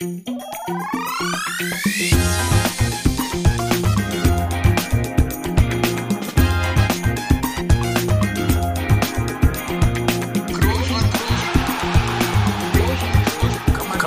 [0.00, 0.12] Kann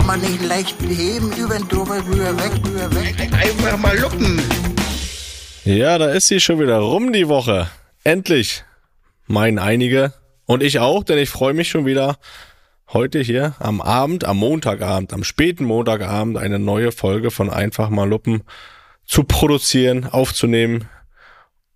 [0.05, 3.15] man nicht leicht heben, über den drüber, rüber, weg, rüber, weg.
[3.33, 4.42] Einfach mal luppen.
[5.65, 7.69] Ja, da ist sie schon wieder rum die Woche.
[8.05, 8.63] Endlich.
[9.28, 10.13] Meinen einige.
[10.46, 12.17] Und ich auch, denn ich freue mich schon wieder
[12.94, 18.08] heute hier am Abend, am Montagabend, am späten Montagabend eine neue Folge von Einfach mal
[18.08, 18.44] Luppen
[19.05, 20.90] zu produzieren, aufzunehmen.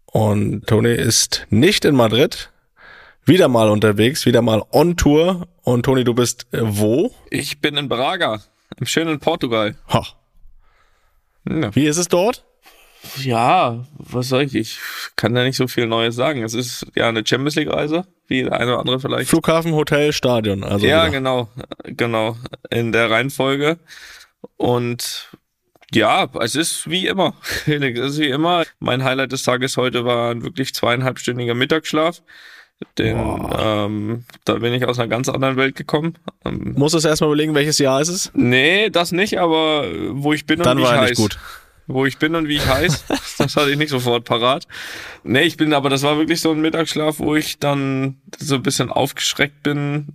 [0.05, 2.51] Und Toni ist nicht in Madrid,
[3.25, 5.47] wieder mal unterwegs, wieder mal on Tour.
[5.63, 7.13] Und Toni, du bist äh, wo?
[7.29, 8.41] Ich bin in Braga,
[8.77, 9.75] im schönen Portugal.
[9.89, 10.05] Ha.
[11.49, 11.75] Ja.
[11.75, 12.45] Wie ist es dort?
[13.23, 14.55] Ja, was soll ich?
[14.55, 14.79] Ich
[15.15, 16.43] kann da nicht so viel Neues sagen.
[16.43, 19.29] Es ist ja eine Champions League Reise, wie der eine oder andere vielleicht.
[19.29, 20.63] Flughafen, Hotel, Stadion.
[20.63, 21.11] Also ja, wieder.
[21.11, 21.49] genau,
[21.83, 22.37] genau,
[22.69, 23.77] in der Reihenfolge.
[24.57, 25.29] Und
[25.93, 27.33] ja, es ist wie immer.
[27.67, 28.63] Es ist wie immer.
[28.79, 32.21] Mein Highlight des Tages heute war ein wirklich zweieinhalbstündiger Mittagsschlaf.
[32.97, 33.17] Den,
[33.57, 36.15] ähm, da bin ich aus einer ganz anderen Welt gekommen.
[36.43, 38.31] Ähm, Muss es erstmal überlegen, welches Jahr ist es?
[38.33, 41.09] nee, das nicht, aber wo ich bin und Dann wie ich war er heiß.
[41.11, 41.39] nicht gut.
[41.87, 43.05] Wo ich bin und wie ich heiß.
[43.37, 44.67] das hatte ich nicht sofort parat.
[45.23, 48.63] Nee, ich bin, aber das war wirklich so ein Mittagsschlaf, wo ich dann so ein
[48.63, 50.07] bisschen aufgeschreckt bin,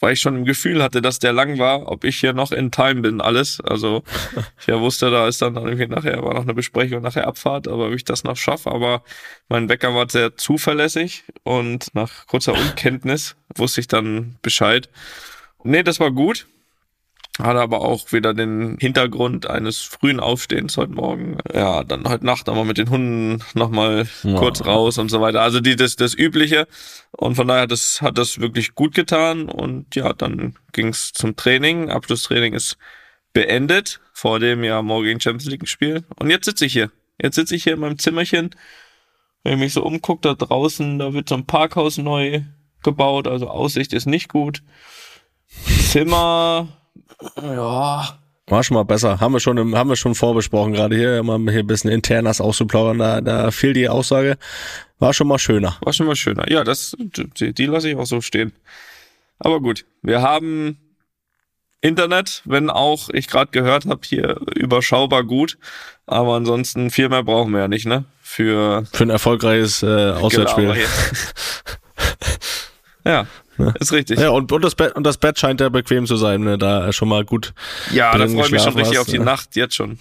[0.00, 2.70] weil ich schon im Gefühl hatte, dass der lang war, ob ich hier noch in
[2.70, 3.60] Time bin, alles.
[3.60, 4.02] Also
[4.60, 7.88] ich ja wusste, da ist dann irgendwie nachher, war noch eine Besprechung, nachher Abfahrt, aber
[7.88, 8.70] ob ich das noch schaffe.
[8.70, 9.02] Aber
[9.48, 14.88] mein Wecker war sehr zuverlässig und nach kurzer Unkenntnis wusste ich dann Bescheid.
[15.62, 16.46] Nee, das war gut.
[17.42, 21.38] Hatte aber auch wieder den Hintergrund eines frühen Aufstehens heute Morgen.
[21.54, 24.36] Ja, dann heute Nacht nochmal mit den Hunden nochmal Ja.
[24.36, 25.40] kurz raus und so weiter.
[25.42, 26.66] Also die, das, das Übliche.
[27.12, 29.48] Und von daher hat das, hat das wirklich gut getan.
[29.48, 31.90] Und ja, dann ging's zum Training.
[31.90, 32.76] Abschlusstraining ist
[33.32, 36.04] beendet vor dem ja morgigen Champions League Spiel.
[36.16, 36.90] Und jetzt sitze ich hier.
[37.22, 38.50] Jetzt sitze ich hier in meinem Zimmerchen.
[39.42, 42.42] Wenn ich mich so umgucke, da draußen, da wird so ein Parkhaus neu
[42.82, 43.26] gebaut.
[43.26, 44.62] Also Aussicht ist nicht gut.
[45.90, 46.68] Zimmer,
[47.42, 49.20] ja, War schon mal besser.
[49.20, 52.40] Haben wir schon, im, haben wir schon vorbesprochen, gerade hier, mal hier ein bisschen internas
[52.40, 52.98] auszuplaudern.
[52.98, 54.36] Da, da fiel die Aussage.
[54.98, 55.76] War schon mal schöner.
[55.80, 56.50] War schon mal schöner.
[56.50, 58.52] Ja, das, die, die lasse ich auch so stehen.
[59.38, 60.78] Aber gut, wir haben
[61.80, 65.58] Internet, wenn auch ich gerade gehört habe, hier überschaubar gut.
[66.06, 68.04] Aber ansonsten viel mehr brauchen wir ja nicht, ne?
[68.20, 70.66] Für Für ein erfolgreiches äh, Auswärtsspiel.
[70.66, 70.80] Gelaber
[73.04, 73.26] hier.
[73.58, 74.18] ja, ist richtig.
[74.18, 76.58] Ja, und, und, das Bett, und das Bett scheint ja bequem zu sein, ne?
[76.58, 77.52] da schon mal gut.
[77.92, 79.24] Ja, da freue ich mich schon richtig hast, auf die ne?
[79.24, 79.98] Nacht, jetzt schon.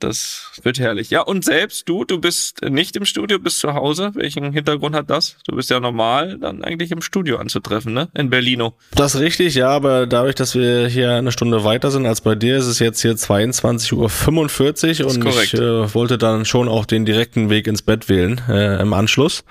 [0.00, 1.10] Das wird herrlich.
[1.10, 4.12] Ja, und selbst du, du bist nicht im Studio, bist zu Hause.
[4.14, 5.36] Welchen Hintergrund hat das?
[5.46, 8.08] Du bist ja normal dann eigentlich im Studio anzutreffen, ne?
[8.14, 8.72] In Berlino.
[8.94, 12.34] Das ist richtig, ja, aber dadurch, dass wir hier eine Stunde weiter sind als bei
[12.34, 15.52] dir, ist es jetzt hier 22.45 Uhr und korrekt.
[15.52, 19.44] ich äh, wollte dann schon auch den direkten Weg ins Bett wählen äh, im Anschluss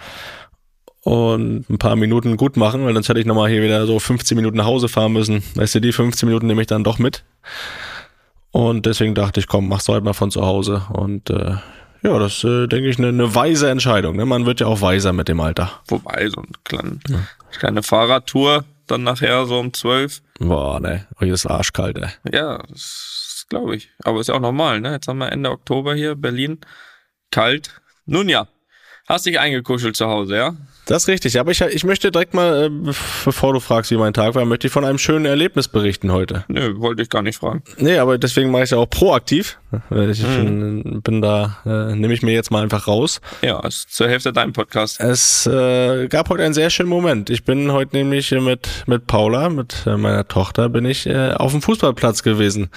[1.09, 4.35] und ein paar Minuten gut machen, weil sonst hätte ich nochmal hier wieder so 15
[4.35, 5.41] Minuten nach Hause fahren müssen.
[5.55, 7.23] Weißt du, die 15 Minuten nehme ich dann doch mit.
[8.51, 10.83] Und deswegen dachte ich, komm, mach's heute mal von zu Hause.
[10.93, 11.55] Und äh,
[12.03, 14.17] ja, das äh, denke ich eine, eine weise Entscheidung.
[14.17, 14.25] Ne?
[14.25, 15.71] Man wird ja auch weiser mit dem Alter.
[15.87, 16.99] Wobei, so eine kleine,
[17.57, 20.21] kleine Fahrradtour, dann nachher so um zwölf.
[20.37, 22.09] Boah, ne, euch ist arschkalt, ey.
[22.31, 23.89] Ja, das glaube ich.
[24.03, 24.91] Aber ist ja auch normal, ne?
[24.91, 26.59] Jetzt haben wir Ende Oktober hier, Berlin.
[27.31, 27.81] Kalt.
[28.05, 28.47] Nun ja.
[29.09, 30.55] Hast dich eingekuschelt zu Hause, ja?
[30.85, 32.93] Das ist richtig, aber ich, ich möchte direkt mal, äh,
[33.25, 36.45] bevor du fragst, wie mein Tag war, möchte ich von einem schönen Erlebnis berichten heute.
[36.47, 37.63] Nö, wollte ich gar nicht fragen.
[37.77, 39.59] Nee, aber deswegen mache ich ja auch proaktiv.
[39.91, 41.01] Ich Mhm.
[41.03, 43.19] bin, da, äh, nehme ich mir jetzt mal einfach raus.
[43.41, 44.99] Ja, ist zur Hälfte dein Podcast.
[44.99, 47.29] Es äh, gab heute einen sehr schönen Moment.
[47.31, 51.51] Ich bin heute nämlich mit, mit Paula, mit äh, meiner Tochter, bin ich äh, auf
[51.51, 52.69] dem Fußballplatz gewesen.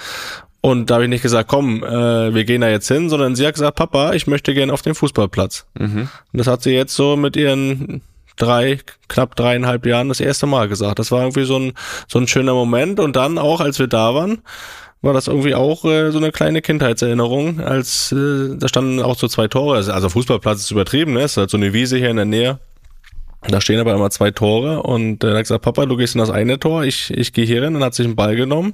[0.65, 3.45] Und da habe ich nicht gesagt, komm, äh, wir gehen da jetzt hin, sondern sie
[3.45, 5.65] hat gesagt, Papa, ich möchte gerne auf den Fußballplatz.
[5.77, 6.07] Mhm.
[6.07, 8.01] Und das hat sie jetzt so mit ihren
[8.37, 8.79] drei,
[9.09, 10.99] knapp dreieinhalb Jahren das erste Mal gesagt.
[10.99, 11.73] Das war irgendwie so ein,
[12.07, 13.01] so ein schöner Moment.
[13.01, 14.41] Und dann auch, als wir da waren,
[15.01, 19.27] war das irgendwie auch äh, so eine kleine Kindheitserinnerung, als äh, da standen auch so
[19.27, 19.75] zwei Tore.
[19.75, 21.23] Also Fußballplatz ist übertrieben, ne?
[21.23, 22.59] Es ist halt so eine Wiese hier in der Nähe.
[23.49, 26.19] Da stehen aber immer zwei Tore und äh, er hat gesagt, Papa, du gehst in
[26.19, 28.73] das eine Tor, ich, ich gehe hier hin und hat sich einen Ball genommen,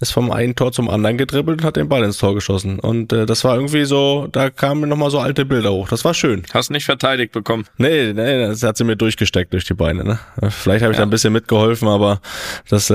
[0.00, 2.80] ist vom einen Tor zum anderen gedribbelt und hat den Ball ins Tor geschossen.
[2.80, 5.88] Und äh, das war irgendwie so, da kamen nochmal so alte Bilder hoch.
[5.88, 6.42] Das war schön.
[6.52, 7.66] Hast nicht verteidigt bekommen.
[7.78, 10.02] Nee, nee, das hat sie mir durchgesteckt durch die Beine.
[10.04, 10.18] Ne?
[10.50, 11.02] Vielleicht habe ich Ja.
[11.04, 12.20] da ein bisschen mitgeholfen, aber
[12.68, 12.94] das äh,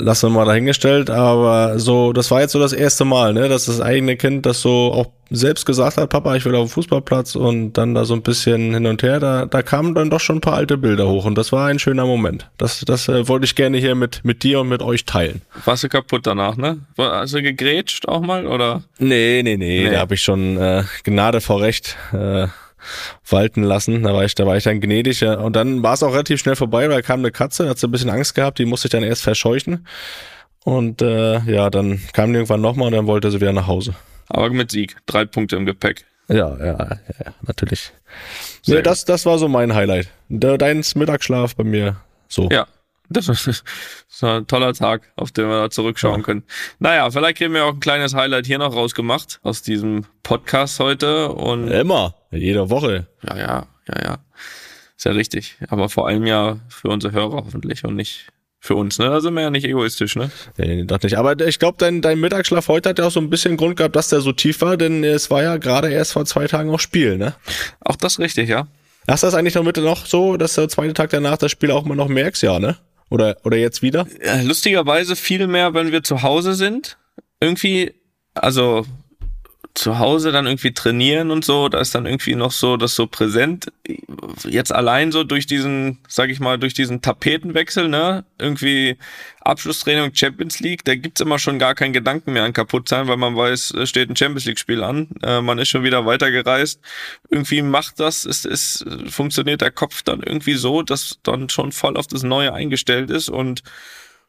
[0.00, 1.10] lassen wir mal dahingestellt.
[1.10, 4.60] Aber so, das war jetzt so das erste Mal, ne, dass das eigene Kind das
[4.62, 8.14] so auch selbst gesagt hat, Papa, ich will auf den Fußballplatz und dann da so
[8.14, 11.08] ein bisschen hin und her, da, da kamen dann doch schon ein paar alte Bilder
[11.08, 12.48] hoch und das war ein schöner Moment.
[12.58, 15.42] Das, das äh, wollte ich gerne hier mit, mit dir und mit euch teilen.
[15.64, 16.78] Warst du kaputt danach, ne?
[16.96, 18.82] Hast du gegrätscht auch mal, oder?
[18.98, 19.90] Nee, nee, nee, Nee.
[19.90, 22.46] da habe ich schon äh, Gnade vor Recht äh,
[23.28, 24.04] walten lassen.
[24.04, 25.20] Da war ich, da war ich dann gnädig.
[25.20, 25.34] Ja.
[25.34, 27.90] Und dann war es auch relativ schnell vorbei, weil kam eine Katze, hat sie ein
[27.90, 29.86] bisschen Angst gehabt, die musste ich dann erst verscheuchen.
[30.64, 33.94] Und äh, ja, dann kam die irgendwann nochmal und dann wollte sie wieder nach Hause.
[34.28, 34.96] Aber mit Sieg.
[35.06, 36.04] Drei Punkte im Gepäck.
[36.28, 37.92] Ja, ja, ja, ja natürlich.
[38.62, 40.08] Sehr Nee, das, das war so mein Highlight.
[40.28, 41.96] De, dein Mittagsschlaf bei mir
[42.28, 42.48] so.
[42.50, 42.66] Ja.
[43.08, 43.62] Das ist, das
[44.22, 46.24] war ein toller Tag, auf den wir da zurückschauen Ja.
[46.24, 46.42] können.
[46.80, 51.28] Naja, vielleicht kriegen wir auch ein kleines Highlight hier noch rausgemacht aus diesem Podcast heute.
[51.30, 53.06] Und Immer, jede Woche.
[53.22, 54.18] ja, ja, ja, ja.
[54.96, 55.56] Ist ja richtig.
[55.68, 58.26] Aber vor allem ja für unsere Hörer hoffentlich und nicht
[58.58, 59.06] für uns, ne?
[59.06, 60.30] Da sind wir ja nicht egoistisch, ne?
[60.56, 61.18] Nee, doch nicht.
[61.18, 63.96] Aber ich glaube, dein, dein Mittagsschlaf heute hat ja auch so ein bisschen Grund gehabt,
[63.96, 66.80] dass der so tief war, denn es war ja gerade erst vor zwei Tagen auch
[66.80, 67.34] Spiel, ne?
[67.80, 68.66] Auch das richtig, ja.
[69.08, 71.70] Hast du das eigentlich noch mit noch so, dass der zweite Tag danach das Spiel
[71.70, 72.76] auch immer noch merkst, ja, ne?
[73.08, 74.06] Oder, oder jetzt wieder?
[74.42, 76.98] Lustigerweise viel mehr, wenn wir zu Hause sind.
[77.40, 77.94] Irgendwie,
[78.34, 78.84] also
[79.76, 83.06] zu Hause dann irgendwie trainieren und so, da ist dann irgendwie noch so das so
[83.06, 83.70] präsent.
[84.44, 88.24] Jetzt allein so durch diesen, sag ich mal, durch diesen Tapetenwechsel, ne?
[88.38, 88.96] Irgendwie
[89.42, 93.18] Abschlusstraining Champions League, da gibt's immer schon gar keinen Gedanken mehr an kaputt sein, weil
[93.18, 96.80] man weiß, es steht ein Champions League Spiel an, äh, man ist schon wieder weitergereist.
[97.28, 101.98] Irgendwie macht das, es ist, funktioniert der Kopf dann irgendwie so, dass dann schon voll
[101.98, 103.62] auf das Neue eingestellt ist und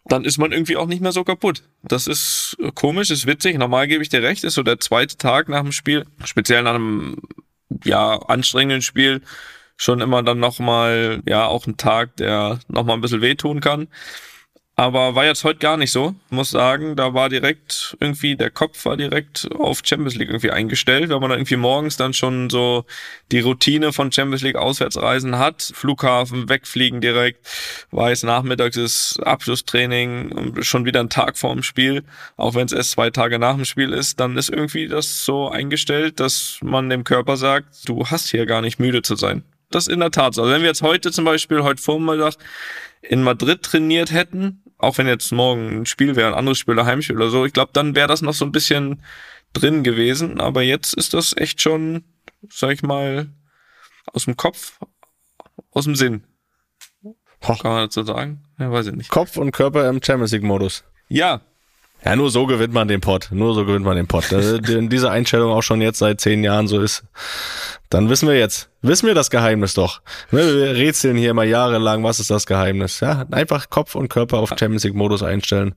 [0.07, 1.63] dann ist man irgendwie auch nicht mehr so kaputt.
[1.83, 3.57] Das ist komisch, ist witzig.
[3.57, 6.75] Normal gebe ich dir recht, ist so der zweite Tag nach dem Spiel, speziell nach
[6.75, 7.17] einem
[7.83, 9.21] ja anstrengenden Spiel,
[9.75, 13.59] schon immer dann noch mal ja auch ein Tag, der noch mal ein bisschen wehtun
[13.59, 13.87] kann.
[14.79, 16.13] Aber war jetzt heute gar nicht so.
[16.29, 21.09] Muss sagen, da war direkt irgendwie, der Kopf war direkt auf Champions League irgendwie eingestellt,
[21.09, 22.85] weil man dann irgendwie morgens dann schon so
[23.31, 25.71] die Routine von Champions League Auswärtsreisen hat.
[25.73, 27.43] Flughafen, wegfliegen direkt,
[27.89, 32.03] weiß nachmittags ist Abschlusstraining, schon wieder ein Tag vor dem Spiel,
[32.35, 35.49] auch wenn es erst zwei Tage nach dem Spiel ist, dann ist irgendwie das so
[35.49, 39.43] eingestellt, dass man dem Körper sagt, du hast hier gar nicht müde zu sein.
[39.69, 40.43] Das in der Tat so.
[40.43, 42.35] Also wenn wir jetzt heute zum Beispiel, heute Vormittag
[43.01, 46.85] in Madrid trainiert hätten, auch wenn jetzt morgen ein Spiel wäre, ein anderes Spiel, ein
[46.85, 49.01] Heimspiel oder so, ich glaube, dann wäre das noch so ein bisschen
[49.53, 50.39] drin gewesen.
[50.39, 52.03] Aber jetzt ist das echt schon,
[52.49, 53.29] sag ich mal,
[54.13, 54.79] aus dem Kopf,
[55.71, 56.23] aus dem Sinn.
[57.45, 57.61] Hoch.
[57.61, 58.43] Kann man dazu sagen?
[58.57, 59.09] Ja, weiß ich nicht.
[59.09, 60.83] Kopf und Körper im Champions League Modus.
[61.07, 61.41] Ja,
[62.05, 63.29] Ja, nur so gewinnt man den Pot.
[63.31, 64.31] Nur so gewinnt man den Pot.
[64.31, 67.03] Äh, Wenn diese Einstellung auch schon jetzt seit zehn Jahren so ist,
[67.89, 70.01] dann wissen wir jetzt, wissen wir das Geheimnis doch.
[70.29, 70.43] Wir
[70.75, 72.99] rätseln hier immer jahrelang, was ist das Geheimnis?
[72.99, 75.73] Ja, einfach Kopf und Körper auf Champions League Modus einstellen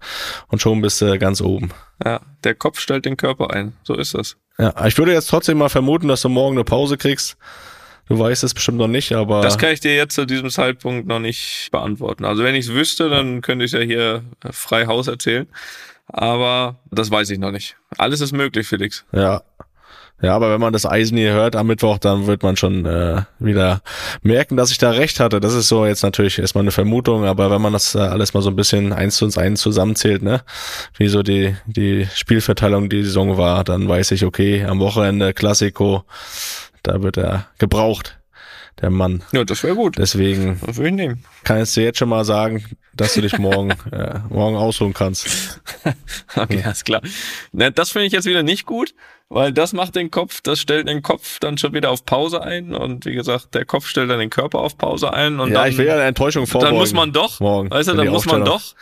[0.48, 1.70] und schon bist du ganz oben.
[2.04, 3.72] ja, der Kopf stellt den Körper ein.
[3.82, 4.36] So ist das.
[4.58, 7.36] Ja, ich würde jetzt trotzdem mal vermuten, dass du morgen eine Pause kriegst.
[8.08, 11.06] Du weißt es bestimmt noch nicht, aber Das kann ich dir jetzt zu diesem Zeitpunkt
[11.06, 12.24] noch nicht beantworten.
[12.24, 15.46] Also wenn ich es wüsste, dann könnte ich ja hier frei Haus erzählen.
[16.12, 17.76] Aber das weiß ich noch nicht.
[17.98, 19.04] Alles ist möglich, Felix.
[19.12, 19.42] Ja.
[20.22, 23.22] Ja, aber wenn man das Eisen hier hört am Mittwoch, dann wird man schon äh,
[23.38, 23.80] wieder
[24.22, 25.40] merken, dass ich da recht hatte.
[25.40, 28.42] Das ist so jetzt natürlich erstmal eine Vermutung, aber wenn man das äh, alles mal
[28.42, 30.42] so ein bisschen eins zu eins zusammenzählt, ne,
[30.98, 36.04] wie so die, die Spielverteilung die Saison war, dann weiß ich, okay, am Wochenende Klassiko,
[36.82, 38.19] da wird er gebraucht,
[38.82, 39.22] der Mann.
[39.32, 39.98] Ja, das wäre gut.
[39.98, 41.24] Deswegen Das würde ich nehmen.
[41.44, 45.60] kann ich dir jetzt schon mal sagen, dass du dich morgen, äh, morgen ausruhen kannst.
[46.36, 47.00] Okay, alles klar.
[47.52, 48.94] Ne, das finde ich jetzt wieder nicht gut,
[49.28, 52.74] weil das macht den Kopf, das stellt den Kopf dann schon wieder auf Pause ein
[52.74, 55.70] und wie gesagt, der Kopf stellt dann den Körper auf Pause ein und ja, dann,
[55.70, 56.74] ich will ja eine Enttäuschung vorbeugen.
[56.74, 58.74] dann muss man doch, morgen, weißt du, dann muss man doch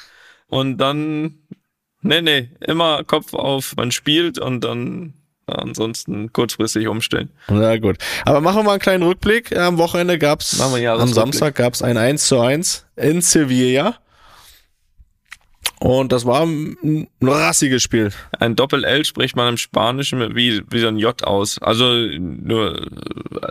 [0.49, 1.39] und dann,
[2.03, 5.15] nee, nee, immer Kopf auf, man spielt und dann
[5.49, 7.31] ansonsten kurzfristig umstellen.
[7.49, 7.97] Na gut.
[8.25, 9.57] Aber machen wir mal einen kleinen Rückblick.
[9.57, 10.19] Am Wochenende
[10.75, 11.15] wir einen am.
[11.15, 13.97] Samstag gab's ein 1 zu 1 in Sevilla.
[15.81, 18.11] Und das war ein rassiges Spiel.
[18.39, 21.59] Ein Doppel-L spricht man im Spanischen wie, wie so ein J aus.
[21.63, 22.89] Also nur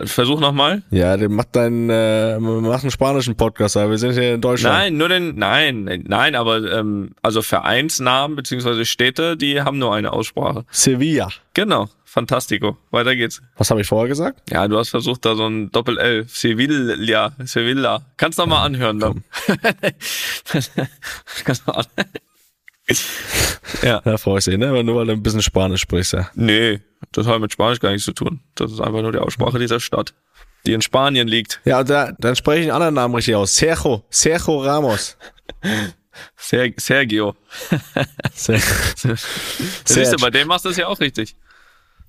[0.04, 0.82] versuch nochmal.
[0.90, 4.76] Ja, der macht einen, äh, macht einen spanischen Podcast, aber wir sind hier in Deutschland.
[4.76, 10.12] Nein, nur den, nein, nein, aber ähm, also Vereinsnamen beziehungsweise Städte, die haben nur eine
[10.12, 10.64] Aussprache.
[10.70, 11.28] Sevilla.
[11.54, 11.88] Genau,
[12.18, 12.76] fantastico.
[12.90, 13.40] Weiter geht's.
[13.56, 14.50] Was habe ich vorher gesagt?
[14.50, 16.26] Ja, du hast versucht, da so ein Doppel-L.
[16.28, 18.06] Sevilla, Sevilla.
[18.16, 19.22] Kannst noch mal anhören dann.
[21.44, 21.86] Kannst noch an.
[23.82, 24.02] ja.
[24.04, 24.68] Ja, freue ich mich, ne?
[24.68, 26.28] Aber nur weil du ein bisschen Spanisch sprichst, ja.
[26.34, 26.80] Nee,
[27.12, 28.40] das hat mit Spanisch gar nichts zu tun.
[28.56, 30.14] Das ist einfach nur die Aussprache dieser Stadt,
[30.66, 31.60] die in Spanien liegt.
[31.64, 33.54] Ja, da, dann spreche ich einen anderen Namen richtig aus.
[33.54, 34.04] Sergio.
[34.10, 35.16] Sergio Ramos.
[36.36, 37.36] Ser Sergio.
[38.34, 38.58] Ser
[39.84, 41.36] Siehst du, bei dem machst du es ja auch richtig.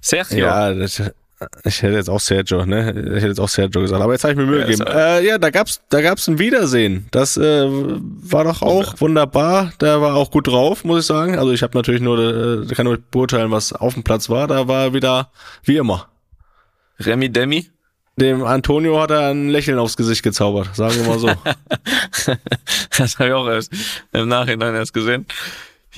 [0.02, 0.46] Sergio.
[0.46, 1.02] Ja, das,
[1.64, 2.92] ich hätte jetzt auch Sergio, ne?
[2.92, 4.88] Ich hätte jetzt auch Sergio gesagt, aber jetzt habe ich mir Mühe Ja, gegeben.
[4.88, 7.08] Äh, ja, da gab's, da gab's ein Wiedersehen.
[7.12, 9.72] Das äh, war doch auch wunderbar.
[9.80, 11.38] Der war auch gut drauf, muss ich sagen.
[11.38, 14.48] Also ich habe natürlich nur, äh, kann nur beurteilen, was auf dem Platz war.
[14.48, 15.32] Da war er wieder
[15.64, 16.08] wie immer.
[17.00, 17.70] Remy Demi.
[18.18, 21.30] Dem Antonio hat er ein Lächeln aufs Gesicht gezaubert, sagen wir mal so.
[22.98, 23.72] Das habe ich auch erst
[24.12, 25.26] im Nachhinein erst gesehen.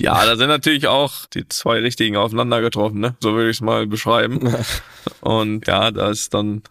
[0.02, 3.14] Ja, da sind natürlich auch die zwei richtigen aufeinander getroffen, ne?
[3.20, 4.52] So würde ich es mal beschreiben.
[5.20, 6.62] Und ja, da ist dann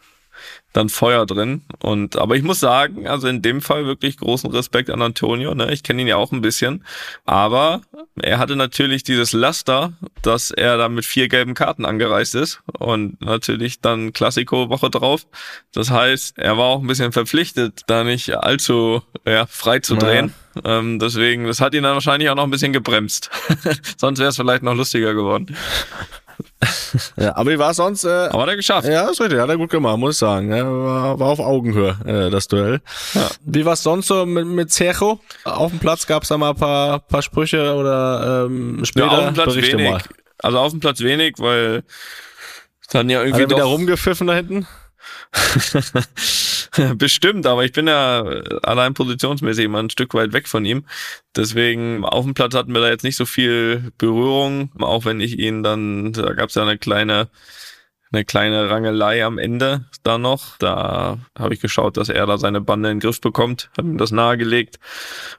[0.73, 1.61] dann Feuer drin.
[1.79, 5.53] Und aber ich muss sagen, also in dem Fall wirklich großen Respekt an Antonio.
[5.53, 5.71] Ne?
[5.73, 6.85] Ich kenne ihn ja auch ein bisschen,
[7.25, 7.81] aber
[8.21, 13.19] er hatte natürlich dieses Laster, dass er da mit vier gelben Karten angereist ist und
[13.21, 15.25] natürlich dann Klassiko Woche drauf.
[15.73, 19.99] Das heißt, er war auch ein bisschen verpflichtet, da nicht allzu ja, frei zu Ja.
[19.99, 20.33] drehen.
[20.65, 23.29] Ähm, deswegen, das hat ihn dann wahrscheinlich auch noch ein bisschen gebremst.
[23.97, 25.55] Sonst wäre es vielleicht noch lustiger geworden.
[27.17, 28.03] Ja, aber wie war sonst?
[28.03, 28.87] Äh, Aber hat er geschafft.
[28.87, 30.51] Ja, ist richtig, hat er gut gemacht, muss ich sagen.
[30.53, 32.81] Ja, war, war auf Augenhöhe, äh, das Duell.
[33.13, 33.27] Ja.
[33.45, 35.19] Wie war's sonst so mit, mit Sergio?
[35.43, 39.25] Auf dem Platz gab's da mal ein paar, paar Sprüche oder ähm, später Ja, auf
[39.25, 39.91] dem Platz Berichte wenig.
[39.91, 40.01] mal.
[40.39, 41.83] Also auf dem Platz wenig, weil
[42.91, 44.67] dann ja Hat irgendwie er wieder doch rumgepfiffen da hinten?
[46.95, 48.21] bestimmt, aber ich bin ja
[48.63, 50.85] allein positionsmäßig immer ein Stück weit weg von ihm.
[51.35, 55.39] Deswegen auf dem Platz hatten wir da jetzt nicht so viel Berührung, auch wenn ich
[55.39, 57.29] ihn dann, da gab es ja eine kleine
[58.11, 60.57] eine kleine Rangelei am Ende da noch.
[60.57, 63.97] Da habe ich geschaut, dass er da seine Bande in den Griff bekommt, habe ihm
[63.97, 64.79] das nahegelegt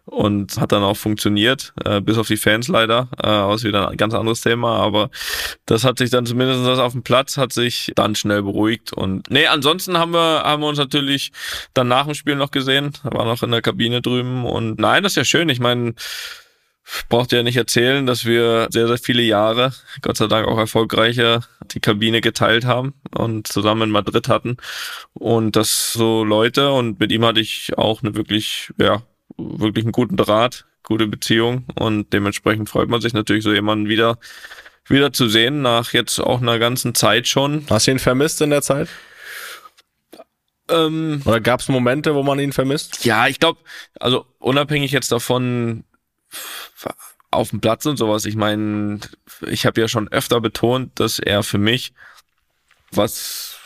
[0.04, 3.08] und hat dann auch funktioniert, äh, bis auf die Fans leider.
[3.22, 5.10] Äh, ist wieder ein ganz anderes Thema, aber
[5.66, 9.30] das hat sich dann zumindest das auf dem Platz hat sich dann schnell beruhigt und
[9.30, 11.32] nee, ansonsten haben wir haben wir uns natürlich
[11.74, 15.12] dann nach dem Spiel noch gesehen, war noch in der Kabine drüben und nein, das
[15.12, 15.48] ist ja schön.
[15.48, 15.94] Ich meine,
[17.08, 21.42] braucht ja nicht erzählen, dass wir sehr, sehr viele Jahre, Gott sei Dank auch erfolgreicher,
[21.70, 24.56] die Kabine geteilt haben und zusammen in Madrid hatten.
[25.14, 29.02] Und das so Leute und mit ihm hatte ich auch eine wirklich, ja,
[29.36, 34.18] wirklich einen guten Draht, gute Beziehung und dementsprechend freut man sich natürlich so jemanden wieder,
[34.86, 37.64] wieder zu sehen, nach jetzt auch einer ganzen Zeit schon.
[37.70, 38.88] Hast du ihn vermisst in der Zeit?
[40.68, 43.04] Ähm, Oder gab's Momente, wo man ihn vermisst?
[43.04, 43.60] Ja, ich glaube,
[44.00, 45.84] also unabhängig jetzt davon
[47.30, 49.00] auf dem Platz und sowas, ich meine,
[49.46, 51.94] ich habe ja schon öfter betont, dass er für mich,
[52.90, 53.58] was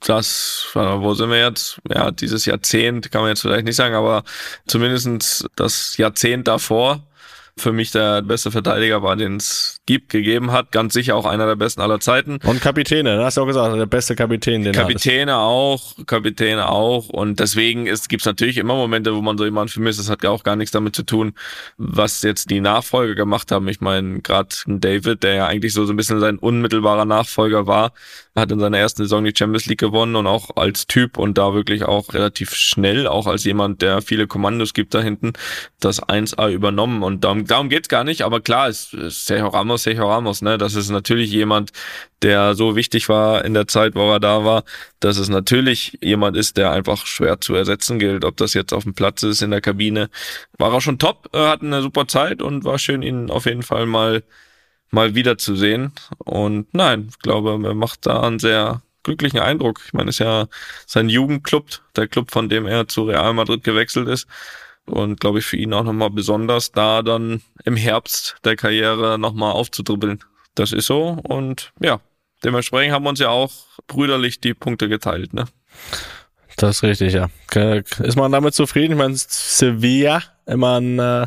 [0.00, 1.80] das, wo sind wir jetzt?
[1.88, 4.22] Ja, dieses Jahrzehnt kann man jetzt vielleicht nicht sagen, aber
[4.68, 7.07] zumindestens das Jahrzehnt davor
[7.60, 10.72] für mich der beste Verteidiger war, den es gibt, gegeben hat.
[10.72, 12.38] Ganz sicher auch einer der besten aller Zeiten.
[12.44, 13.24] Und Kapitäne, ne?
[13.24, 14.72] hast du auch gesagt, der beste Kapitän, den.
[14.72, 17.08] Kapitäne auch, Kapitäne auch.
[17.08, 19.98] Und deswegen ist, gibt's natürlich immer Momente, wo man so jemanden vermisst.
[19.98, 21.34] Das hat ja auch gar nichts damit zu tun,
[21.76, 23.68] was jetzt die Nachfolger gemacht haben.
[23.68, 27.92] Ich meine, gerade David, der ja eigentlich so, so ein bisschen sein unmittelbarer Nachfolger war,
[28.38, 31.54] hat in seiner ersten Saison die Champions League gewonnen und auch als Typ und da
[31.54, 35.32] wirklich auch relativ schnell, auch als jemand, der viele Kommandos gibt da hinten,
[35.80, 37.02] das 1A übernommen.
[37.02, 38.22] Und darum, darum geht's gar nicht.
[38.22, 40.58] Aber klar, es ist Sergio Ramos, Sergio Ramos, ne?
[40.58, 41.72] Das ist natürlich jemand,
[42.22, 44.64] der so wichtig war in der Zeit, wo er da war,
[45.00, 48.24] dass es natürlich jemand ist, der einfach schwer zu ersetzen gilt.
[48.24, 50.10] Ob das jetzt auf dem Platz ist, in der Kabine,
[50.58, 53.62] war er schon top, äh, hat eine super Zeit und war schön, ihn auf jeden
[53.62, 54.22] Fall mal
[54.90, 55.92] mal wiederzusehen.
[56.18, 59.80] Und nein, ich glaube, er macht da einen sehr glücklichen Eindruck.
[59.86, 60.46] Ich meine, es ist ja
[60.86, 64.26] sein Jugendclub, der Club, von dem er zu Real Madrid gewechselt ist.
[64.88, 69.52] Und glaube ich, für ihn auch nochmal besonders, da dann im Herbst der Karriere nochmal
[69.52, 70.20] aufzudribbeln.
[70.54, 71.18] Das ist so.
[71.22, 72.00] Und ja,
[72.44, 73.52] dementsprechend haben wir uns ja auch
[73.86, 75.34] brüderlich die Punkte geteilt.
[75.34, 75.46] Ne?
[76.56, 77.28] Das ist richtig, ja.
[78.02, 78.92] Ist man damit zufrieden?
[78.92, 81.26] Ich meine, Sevilla, immer ein, äh,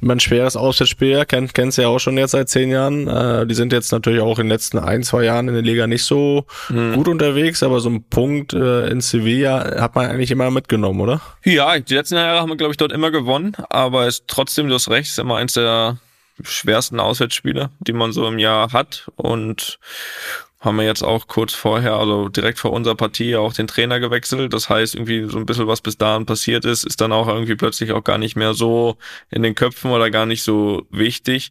[0.00, 3.06] immer ein schweres Auswärtsspiel, kennt kennst du ja auch schon jetzt seit zehn Jahren.
[3.06, 5.86] Äh, die sind jetzt natürlich auch in den letzten ein, zwei Jahren in der Liga
[5.86, 10.50] nicht so gut unterwegs, aber so ein Punkt äh, in Sevilla hat man eigentlich immer
[10.50, 11.20] mitgenommen, oder?
[11.44, 14.74] Ja, die letzten Jahre haben wir, glaube ich, dort immer gewonnen, aber ist trotzdem, du
[14.74, 15.98] hast recht, ist immer eins der
[16.42, 19.10] schwersten Auswärtsspiele, die man so im Jahr hat.
[19.16, 19.78] Und
[20.62, 24.52] haben wir jetzt auch kurz vorher, also direkt vor unserer Partie, auch den Trainer gewechselt.
[24.52, 27.56] Das heißt, irgendwie so ein bisschen, was bis dahin passiert ist, ist dann auch irgendwie
[27.56, 28.96] plötzlich auch gar nicht mehr so
[29.28, 31.50] in den Köpfen oder gar nicht so wichtig.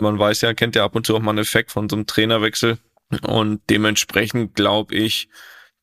[0.00, 2.06] Man weiß ja, kennt ja ab und zu auch mal einen Effekt von so einem
[2.06, 2.78] Trainerwechsel.
[3.22, 5.28] Und dementsprechend glaube ich,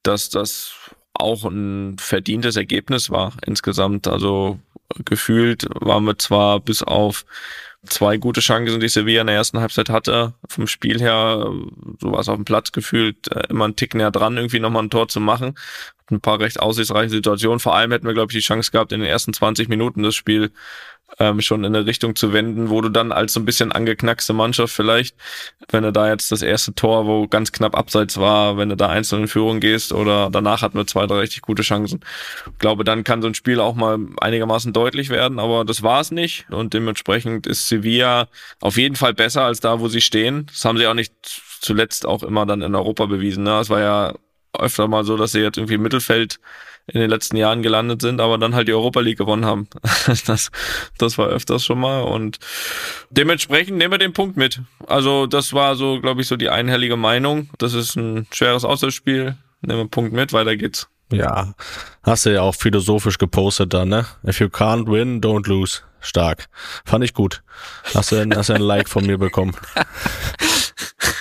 [0.03, 0.73] dass das
[1.13, 4.05] auch ein verdientes Ergebnis war insgesamt.
[4.07, 4.59] Also
[5.05, 7.25] gefühlt waren wir zwar bis auf
[7.85, 11.51] zwei gute Chancen, die Sevilla in der ersten Halbzeit hatte, vom Spiel her,
[11.99, 14.83] so war es auf dem Platz gefühlt, äh, immer einen Tick näher dran, irgendwie nochmal
[14.83, 15.57] ein Tor zu machen.
[16.11, 17.59] Ein paar recht aussichtsreiche Situationen.
[17.59, 20.15] Vor allem hätten wir, glaube ich, die Chance gehabt, in den ersten 20 Minuten das
[20.15, 20.51] Spiel
[21.17, 24.33] ähm, schon in eine Richtung zu wenden, wo du dann als so ein bisschen angeknackste
[24.33, 25.15] Mannschaft vielleicht,
[25.69, 28.89] wenn du da jetzt das erste Tor, wo ganz knapp abseits war, wenn du da
[28.89, 32.01] einzeln in Führung gehst oder danach hatten wir zwei, drei richtig gute Chancen.
[32.45, 36.01] Ich glaube, dann kann so ein Spiel auch mal einigermaßen deutlich werden, aber das war
[36.01, 38.27] es nicht und dementsprechend ist Sevilla
[38.61, 40.45] auf jeden Fall besser als da, wo sie stehen.
[40.47, 41.13] Das haben sie auch nicht
[41.61, 43.43] zuletzt auch immer dann in Europa bewiesen.
[43.43, 43.59] Ne?
[43.59, 44.13] Es war ja
[44.57, 46.39] öfter mal so, dass sie jetzt irgendwie im Mittelfeld
[46.93, 49.67] in den letzten Jahren gelandet sind, aber dann halt die Europa League gewonnen haben.
[50.25, 50.51] Das,
[50.97, 52.39] das war öfters schon mal und
[53.09, 54.61] dementsprechend nehmen wir den Punkt mit.
[54.87, 57.49] Also das war so, glaube ich, so die einhellige Meinung.
[57.57, 59.37] Das ist ein schweres Auswärtsspiel.
[59.61, 60.87] Nehmen wir einen Punkt mit, weiter geht's.
[61.11, 61.53] Ja,
[62.03, 64.05] hast du ja auch philosophisch gepostet dann, ne?
[64.27, 65.81] If you can't win, don't lose.
[66.01, 66.47] Stark.
[66.85, 67.43] Fand ich gut.
[67.93, 69.55] Hast du, hast du ein Like von mir bekommen.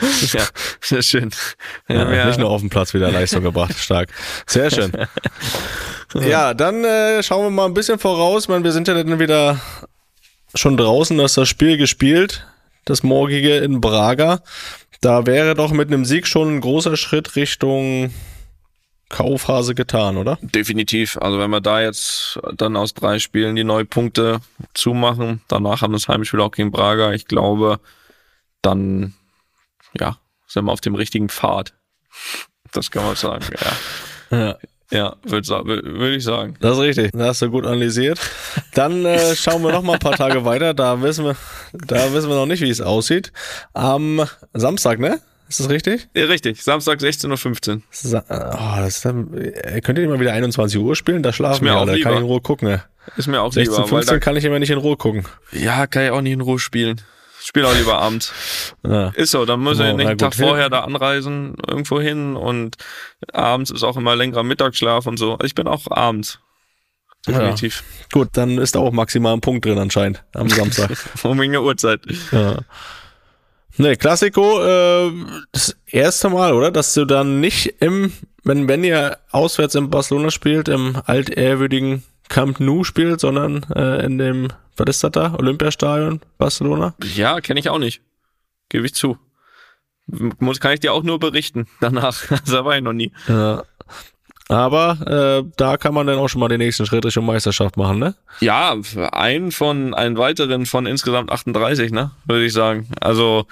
[0.32, 0.44] ja,
[0.80, 1.30] sehr schön.
[1.88, 3.74] Ja, Ja, Nicht nur auf dem Platz wieder Leistung gebracht.
[3.78, 4.10] Stark.
[4.46, 4.92] Sehr schön.
[6.14, 8.42] Ja, dann äh, schauen wir mal ein bisschen voraus.
[8.42, 9.60] Ich meine, wir sind ja dann wieder
[10.56, 12.44] schon draußen, dass das Spiel gespielt,
[12.84, 14.40] das morgige in Braga.
[15.00, 18.12] Da wäre doch mit einem Sieg schon ein großer Schritt Richtung
[19.08, 20.38] Kaufphase getan, oder?
[20.40, 21.16] Definitiv.
[21.18, 24.40] Also wenn wir da jetzt dann aus drei Spielen die neun Punkte
[24.74, 27.12] zumachen, danach haben wir das Heimspiel auch gegen Braga.
[27.12, 27.80] Ich glaube,
[28.62, 29.14] dann
[29.98, 31.74] ja, sind wir auf dem richtigen Pfad.
[32.72, 33.72] Das kann man sagen, ja.
[34.38, 34.56] Ja.
[34.92, 36.56] Ja, würde würd, ich sagen.
[36.60, 37.12] Das ist richtig.
[37.12, 38.18] Das hast du gut analysiert.
[38.74, 40.74] Dann äh, schauen wir noch mal ein paar Tage weiter.
[40.74, 41.36] Da wissen wir,
[41.72, 43.32] da wissen wir noch nicht, wie es aussieht.
[43.72, 45.20] Am Samstag, ne?
[45.48, 46.08] Ist das richtig?
[46.14, 46.62] Ja, richtig.
[46.62, 47.82] Samstag 16.15 Uhr.
[47.90, 51.22] Sa oh, das ist dann, äh, könnt ihr nicht mal wieder 21 Uhr spielen?
[51.22, 51.96] Da schlafen wir auch alle.
[51.96, 52.68] Da kann ich in Ruhe gucken.
[52.68, 52.82] Ne?
[53.16, 55.24] Ist mir auch 16, lieber, weil 15 da, kann ich immer nicht in Ruhe gucken.
[55.52, 57.00] ja, kann ich auch nicht in Ruhe spielen.
[57.42, 58.32] Spiele auch lieber abends.
[58.86, 59.08] Ja.
[59.10, 60.18] Ist so, dann muss Oh, ich na den gut.
[60.20, 62.76] Tag vorher da anreisen, irgendwo hin und
[63.32, 65.32] abends ist auch immer längerer Mittagsschlaf und so.
[65.32, 66.38] Also ich bin auch abends.
[67.26, 67.82] Definitiv.
[68.12, 70.90] Gut, dann ist da auch maximal ein Punkt drin anscheinend am Samstag.
[71.22, 72.00] Um irgendeine Uhrzeit.
[72.32, 72.58] ja.
[73.76, 75.10] Ne, Klassiko, äh,
[75.52, 76.70] das erste Mal, oder?
[76.70, 82.60] Dass du dann nicht im, wenn, wenn ihr auswärts in Barcelona spielt, im altehrwürdigen Camp
[82.60, 85.34] Nou spielt, sondern äh, in dem, was ist das da?
[85.34, 86.94] Olympiastadion, Barcelona?
[87.14, 88.00] Ja, kenne ich auch nicht.
[88.70, 89.18] Gebe ich zu.
[90.06, 92.24] Muss, kann ich dir auch nur berichten danach.
[92.28, 93.12] Das war ich noch nie.
[93.28, 93.64] Ja.
[94.48, 98.00] Aber äh, da kann man dann auch schon mal den nächsten Schritt Richtung Meisterschaft machen,
[98.00, 98.16] ne?
[98.40, 98.76] Ja,
[99.12, 102.10] einen von, einen weiteren von insgesamt 38, ne?
[102.24, 102.88] Würde ich sagen.
[103.00, 103.46] Also,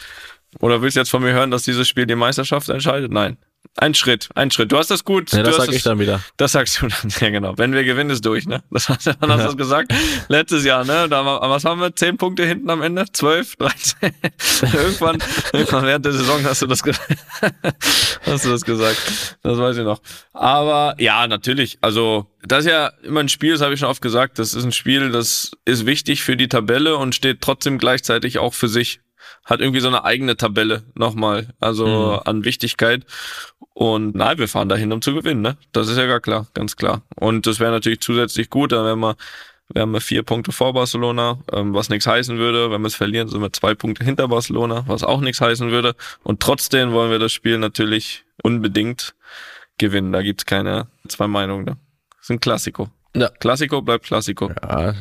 [0.59, 3.13] oder willst du jetzt von mir hören, dass dieses Spiel die Meisterschaft entscheidet?
[3.13, 3.37] Nein.
[3.81, 4.73] Ein Schritt, ein Schritt.
[4.73, 5.31] Du hast das gut.
[5.33, 6.21] Ja, du das sag ich dann wieder.
[6.37, 7.57] Das sagst du dann, ja genau.
[7.57, 8.63] Wenn wir gewinnen, ist durch, ne?
[8.73, 9.95] Das hast, wann hast du das gesagt?
[10.29, 11.09] Letztes Jahr, ne?
[11.09, 11.95] Da was haben wir?
[11.95, 13.05] Zehn Punkte hinten am Ende?
[13.13, 13.55] Zwölf?
[13.57, 13.95] 13?
[14.75, 15.19] irgendwann,
[15.53, 16.93] irgendwann während der Saison hast du das, ge-
[18.27, 18.99] hast du das gesagt.
[19.43, 20.01] Das weiß ich noch.
[20.33, 21.79] Aber ja, natürlich.
[21.81, 24.41] Also, das ist ja immer ein Spiel, das habe ich schon oft gesagt.
[24.41, 28.55] Das ist ein Spiel, das ist wichtig für die Tabelle und steht trotzdem gleichzeitig auch
[28.55, 29.01] für sich.
[29.45, 33.05] Hat irgendwie so eine eigene Tabelle nochmal, also an Wichtigkeit.
[33.75, 35.57] Und nein, wir fahren dahin, um zu gewinnen, ne?
[35.73, 37.03] Das ist ja gar klar, ganz klar.
[37.15, 39.17] Und das wäre natürlich zusätzlich gut, dann wären wir,
[39.69, 42.71] wären wir vier Punkte vor Barcelona, ähm, was nichts heißen würde.
[42.71, 45.95] Wenn wir es verlieren, sind wir zwei Punkte hinter Barcelona, was auch nichts heißen würde.
[46.25, 49.15] Und trotzdem wollen wir das Spiel natürlich unbedingt
[49.79, 50.13] gewinnen.
[50.13, 51.65] Da gibt's keine zwei Meinungen.
[51.65, 51.77] Ne?
[52.17, 52.89] Das ist ein Klassiko.
[53.17, 53.31] Ja.
[53.41, 54.51] Klassiko bleibt Klassiko.
[54.63, 54.95] Ja,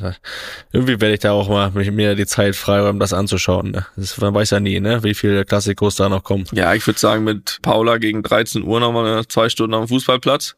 [0.71, 3.71] irgendwie werde ich da auch mal mich- mir die Zeit freiräumen, das anzuschauen.
[3.71, 3.85] Ne?
[3.95, 5.03] Das, man weiß ja nie, ne?
[5.03, 6.45] wie viele Klassikos da noch kommen.
[6.53, 10.55] Ja, ich würde sagen, mit Paula gegen 13 Uhr nochmal zwei Stunden am Fußballplatz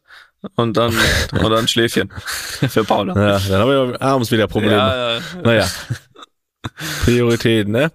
[0.56, 0.94] und dann,
[1.42, 2.12] und dann Schläfchen
[2.70, 3.14] für Paula.
[3.16, 4.76] Ja, dann haben wir abends wieder Probleme.
[4.76, 5.22] Ja, ja.
[5.44, 5.68] Naja.
[7.04, 7.92] Prioritäten, ne?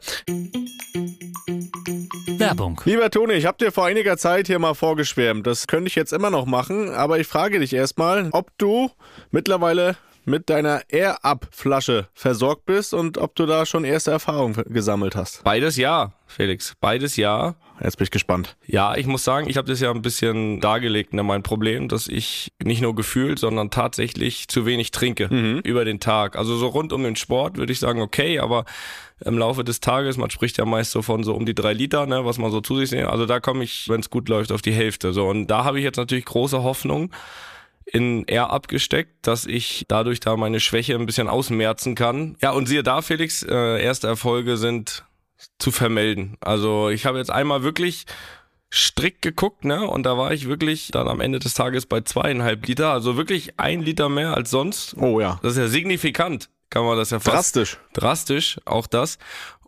[2.44, 2.80] Werbung.
[2.85, 5.46] Lieber Toni, ich habe dir vor einiger Zeit hier mal vorgeschwärmt.
[5.46, 8.90] Das könnte ich jetzt immer noch machen, aber ich frage dich erstmal, ob du
[9.30, 15.44] mittlerweile mit deiner Air-Up-Flasche versorgt bist und ob du da schon erste Erfahrungen gesammelt hast.
[15.44, 16.74] Beides ja, Felix.
[16.80, 17.54] Beides ja.
[17.83, 18.57] Jetzt bin ich gespannt.
[18.66, 22.07] Ja, ich muss sagen, ich habe das ja ein bisschen dargelegt, ne, mein Problem, dass
[22.07, 25.24] ich nicht nur gefühlt, sondern tatsächlich zu wenig trinke
[25.64, 26.37] über den Tag.
[26.37, 28.64] Also so rund um den Sport würde ich sagen, okay, aber
[29.20, 32.07] im Laufe des Tages, man spricht ja meist so von so um die drei Liter,
[32.07, 33.07] ne, was man so zu sich sehen.
[33.07, 35.12] Also da komme ich, wenn es gut läuft, auf die Hälfte.
[35.12, 37.12] So und da habe ich jetzt natürlich große Hoffnung
[37.87, 42.37] in R abgesteckt, dass ich dadurch da meine Schwäche ein bisschen ausmerzen kann.
[42.42, 45.05] Ja, und siehe da, Felix, äh, erste Erfolge sind
[45.59, 46.37] zu vermelden.
[46.40, 48.07] Also ich habe jetzt einmal wirklich
[48.72, 49.87] strikt geguckt, ne?
[49.87, 53.59] Und da war ich wirklich dann am Ende des Tages bei zweieinhalb Liter, also wirklich
[53.59, 54.96] ein Liter mehr als sonst.
[54.98, 55.38] Oh ja.
[55.42, 57.78] Das ist ja signifikant, kann man das ja fast Drastisch.
[57.92, 59.18] drastisch, auch das.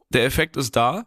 [0.08, 1.06] Der Effekt ist da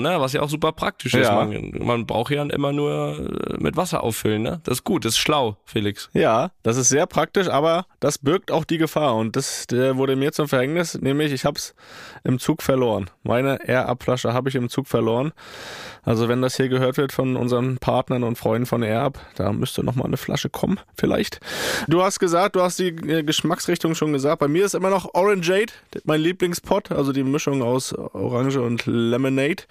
[0.00, 0.20] ne?
[0.20, 1.26] Was ja auch super praktisch ist.
[1.26, 1.44] Ja.
[1.44, 4.60] Man, man braucht ja immer nur äh, mit Wasser auffüllen, ne?
[4.64, 6.10] Das ist gut, das ist schlau, Felix.
[6.12, 9.16] Ja, das ist sehr praktisch, aber das birgt auch die Gefahr.
[9.16, 11.74] Und das wurde mir zum Verhängnis, nämlich ich habe es
[12.24, 13.10] im Zug verloren.
[13.22, 15.32] Meine Air-Up-Flasche habe ich im Zug verloren.
[16.02, 19.82] Also wenn das hier gehört wird von unseren Partnern und Freunden von Air-Up, da müsste
[19.82, 21.40] noch mal eine Flasche kommen, vielleicht.
[21.88, 24.40] Du hast gesagt, du hast die äh, Geschmacksrichtung schon gesagt.
[24.40, 25.72] Bei mir ist immer noch Orangeade,
[26.04, 29.64] mein Lieblingspot, also die Mischung aus Orange und Lemonade.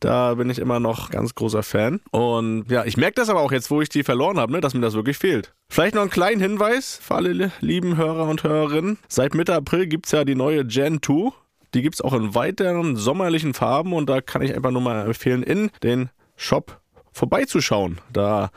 [0.00, 2.00] Da bin ich immer noch ganz großer Fan.
[2.10, 4.74] Und ja, ich merke das aber auch jetzt, wo ich die verloren habe, ne, dass
[4.74, 5.54] mir das wirklich fehlt.
[5.70, 8.98] Vielleicht noch einen kleinen Hinweis für alle li- lieben Hörer und Hörerinnen.
[9.08, 11.32] Seit Mitte April gibt's ja die neue Gen 2.
[11.74, 15.42] Die gibt's auch in weiteren sommerlichen Farben und da kann ich einfach nur mal empfehlen,
[15.42, 16.80] in den Shop
[17.12, 17.98] vorbeizuschauen.
[18.12, 18.50] Da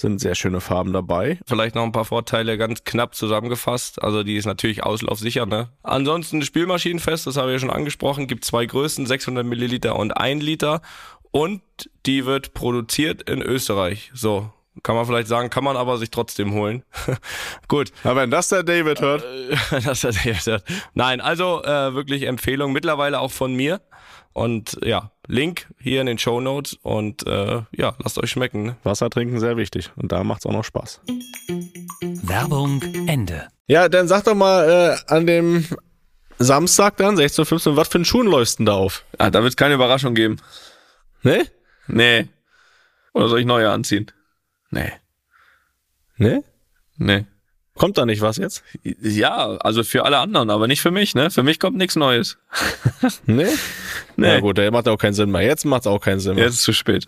[0.00, 1.38] sind sehr schöne Farben dabei.
[1.46, 4.02] Vielleicht noch ein paar Vorteile ganz knapp zusammengefasst.
[4.02, 5.46] Also die ist natürlich auslaufsicher.
[5.46, 5.68] Ne?
[5.82, 10.42] Ansonsten Spielmaschinenfest, das habe ich ja schon angesprochen, gibt zwei Größen, 600 Milliliter und 1
[10.42, 10.82] Liter.
[11.30, 11.62] Und
[12.06, 14.10] die wird produziert in Österreich.
[14.14, 14.50] So,
[14.82, 16.84] kann man vielleicht sagen, kann man aber sich trotzdem holen.
[17.68, 19.24] Gut, Aber wenn das der David hört,
[19.84, 20.64] das hat er gesagt.
[20.94, 23.80] Nein, also äh, wirklich Empfehlung, mittlerweile auch von mir.
[24.32, 28.62] Und ja, Link hier in den Show Notes und äh, ja, lasst euch schmecken.
[28.62, 28.76] Ne?
[28.84, 31.00] Wasser trinken sehr wichtig und da macht's auch noch Spaß.
[32.22, 33.48] Werbung Ende.
[33.66, 35.66] Ja, dann sag doch mal äh, an dem
[36.38, 39.04] Samstag dann, 16.15 was für einen Schuhen läufst denn da auf?
[39.18, 40.36] Ah, da wird es keine Überraschung geben.
[41.22, 41.46] Ne?
[41.88, 42.28] Nee.
[43.12, 44.10] Oder soll ich neue anziehen?
[44.70, 44.92] Nee.
[46.16, 46.44] Ne?
[46.96, 47.24] Nee.
[47.78, 48.64] Kommt da nicht was jetzt?
[48.82, 51.30] Ja, also für alle anderen, aber nicht für mich, ne?
[51.30, 52.36] Für mich kommt nichts Neues.
[53.26, 53.48] Ne?
[54.16, 54.32] Nee.
[54.34, 55.42] Na gut, der macht auch keinen Sinn mehr.
[55.42, 56.44] Jetzt macht's auch keinen Sinn mehr.
[56.44, 57.04] Jetzt ist zu spät.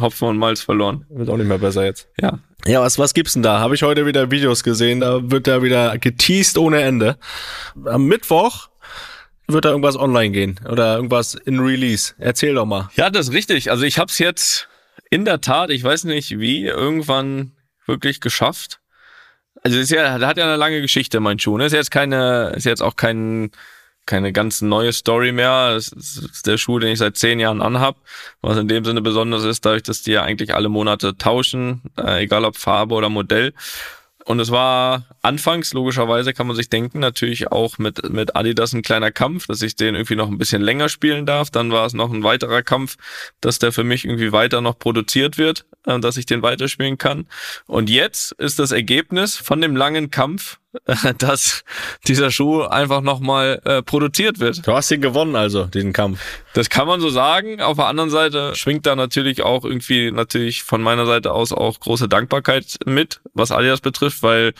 [0.00, 1.06] Hopfen und Malz verloren.
[1.08, 2.08] Wird auch nicht mehr besser jetzt.
[2.20, 2.40] Ja.
[2.66, 3.60] Ja, was, was gibt's denn da?
[3.60, 7.16] Habe ich heute wieder Videos gesehen, da wird da wieder geteased ohne Ende.
[7.84, 8.70] Am Mittwoch
[9.46, 12.14] wird da irgendwas online gehen oder irgendwas in Release.
[12.18, 12.90] Erzähl doch mal.
[12.96, 13.70] Ja, das ist richtig.
[13.70, 14.68] Also ich habe es jetzt
[15.10, 17.52] in der Tat, ich weiß nicht wie, irgendwann
[17.86, 18.80] wirklich geschafft.
[19.62, 21.58] Also es ist ja, hat ja eine lange Geschichte, mein Schuh.
[21.58, 21.66] Ne?
[21.66, 23.50] Ist jetzt keine, ist jetzt auch kein,
[24.06, 25.74] keine ganz neue Story mehr.
[25.76, 27.96] Es ist der Schuh, den ich seit zehn Jahren anhab.
[28.40, 32.22] Was in dem Sinne besonders ist, dadurch, dass die ja eigentlich alle Monate tauschen, äh,
[32.22, 33.52] egal ob Farbe oder Modell.
[34.28, 38.82] Und es war anfangs, logischerweise kann man sich denken, natürlich auch mit, mit Adidas ein
[38.82, 41.48] kleiner Kampf, dass ich den irgendwie noch ein bisschen länger spielen darf.
[41.48, 42.98] Dann war es noch ein weiterer Kampf,
[43.40, 47.26] dass der für mich irgendwie weiter noch produziert wird, äh, dass ich den weiterspielen kann.
[47.64, 50.58] Und jetzt ist das Ergebnis von dem langen Kampf,
[51.18, 51.64] dass
[52.06, 54.66] dieser Schuh einfach nochmal äh, produziert wird.
[54.66, 56.20] Du hast ihn gewonnen also, diesen Kampf.
[56.52, 57.60] Das kann man so sagen.
[57.62, 61.80] Auf der anderen Seite schwingt da natürlich auch irgendwie natürlich von meiner Seite aus auch
[61.80, 64.52] große Dankbarkeit mit, was Adidas betrifft, weil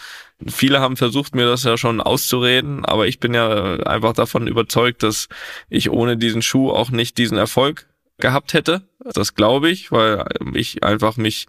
[0.46, 5.02] viele haben versucht, mir das ja schon auszureden, aber ich bin ja einfach davon überzeugt,
[5.02, 5.28] dass
[5.68, 7.86] ich ohne diesen Schuh auch nicht diesen Erfolg
[8.18, 8.82] gehabt hätte.
[9.14, 11.46] Das glaube ich, weil ich einfach mich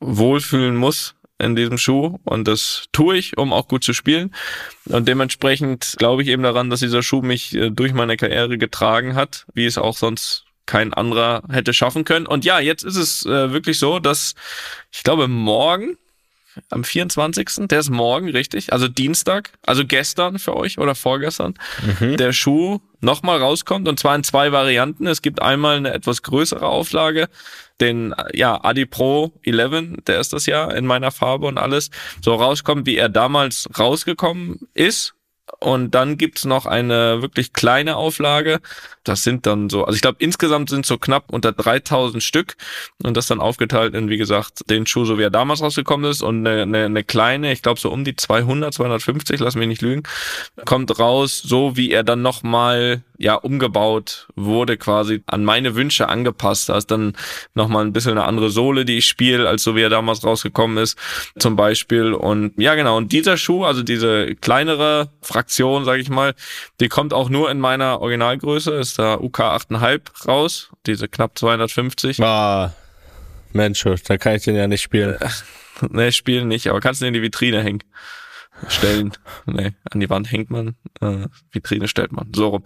[0.00, 4.34] wohlfühlen muss in diesem Schuh und das tue ich, um auch gut zu spielen.
[4.86, 9.14] Und dementsprechend glaube ich eben daran, dass dieser Schuh mich äh, durch meine Karriere getragen
[9.14, 12.26] hat, wie es auch sonst kein anderer hätte schaffen können.
[12.26, 14.34] Und ja, jetzt ist es äh, wirklich so, dass
[14.92, 15.96] ich glaube morgen
[16.70, 17.68] am 24.
[17.68, 18.72] Der ist morgen, richtig?
[18.72, 21.54] Also Dienstag, also gestern für euch oder vorgestern,
[22.00, 22.16] mhm.
[22.16, 25.06] der Schuh nochmal rauskommt und zwar in zwei Varianten.
[25.06, 27.28] Es gibt einmal eine etwas größere Auflage,
[27.80, 31.90] den ja Adi Pro 11, der ist das ja in meiner Farbe und alles,
[32.22, 35.13] so rauskommt, wie er damals rausgekommen ist
[35.60, 38.60] und dann gibt's noch eine wirklich kleine Auflage.
[39.02, 42.56] Das sind dann so, also ich glaube insgesamt sind so knapp unter 3000 Stück
[43.02, 46.22] und das dann aufgeteilt in, wie gesagt, den Schuh, so wie er damals rausgekommen ist
[46.22, 49.82] und eine, eine, eine kleine, ich glaube so um die 200, 250, lass mich nicht
[49.82, 50.02] lügen,
[50.64, 56.68] kommt raus, so wie er dann nochmal ja umgebaut wurde, quasi an meine Wünsche angepasst.
[56.68, 57.14] Da ist dann
[57.54, 60.78] nochmal ein bisschen eine andere Sohle, die ich spiele, als so wie er damals rausgekommen
[60.78, 60.98] ist,
[61.38, 62.12] zum Beispiel.
[62.12, 62.96] Und ja, genau.
[62.96, 66.34] Und dieser Schuh, also diese kleinere Fraktion, sage ich mal,
[66.80, 72.20] die kommt auch nur in meiner Originalgröße, ist da UK 8,5 raus, diese knapp 250.
[72.22, 72.74] Ah,
[73.52, 75.16] Mensch, da kann ich den ja nicht spielen.
[75.90, 77.82] nee, spielen nicht, aber kannst du in die Vitrine hängen
[78.68, 79.12] stellen.
[79.46, 82.32] nee, an die Wand hängt man, äh, Vitrine stellt man.
[82.34, 82.64] So rum.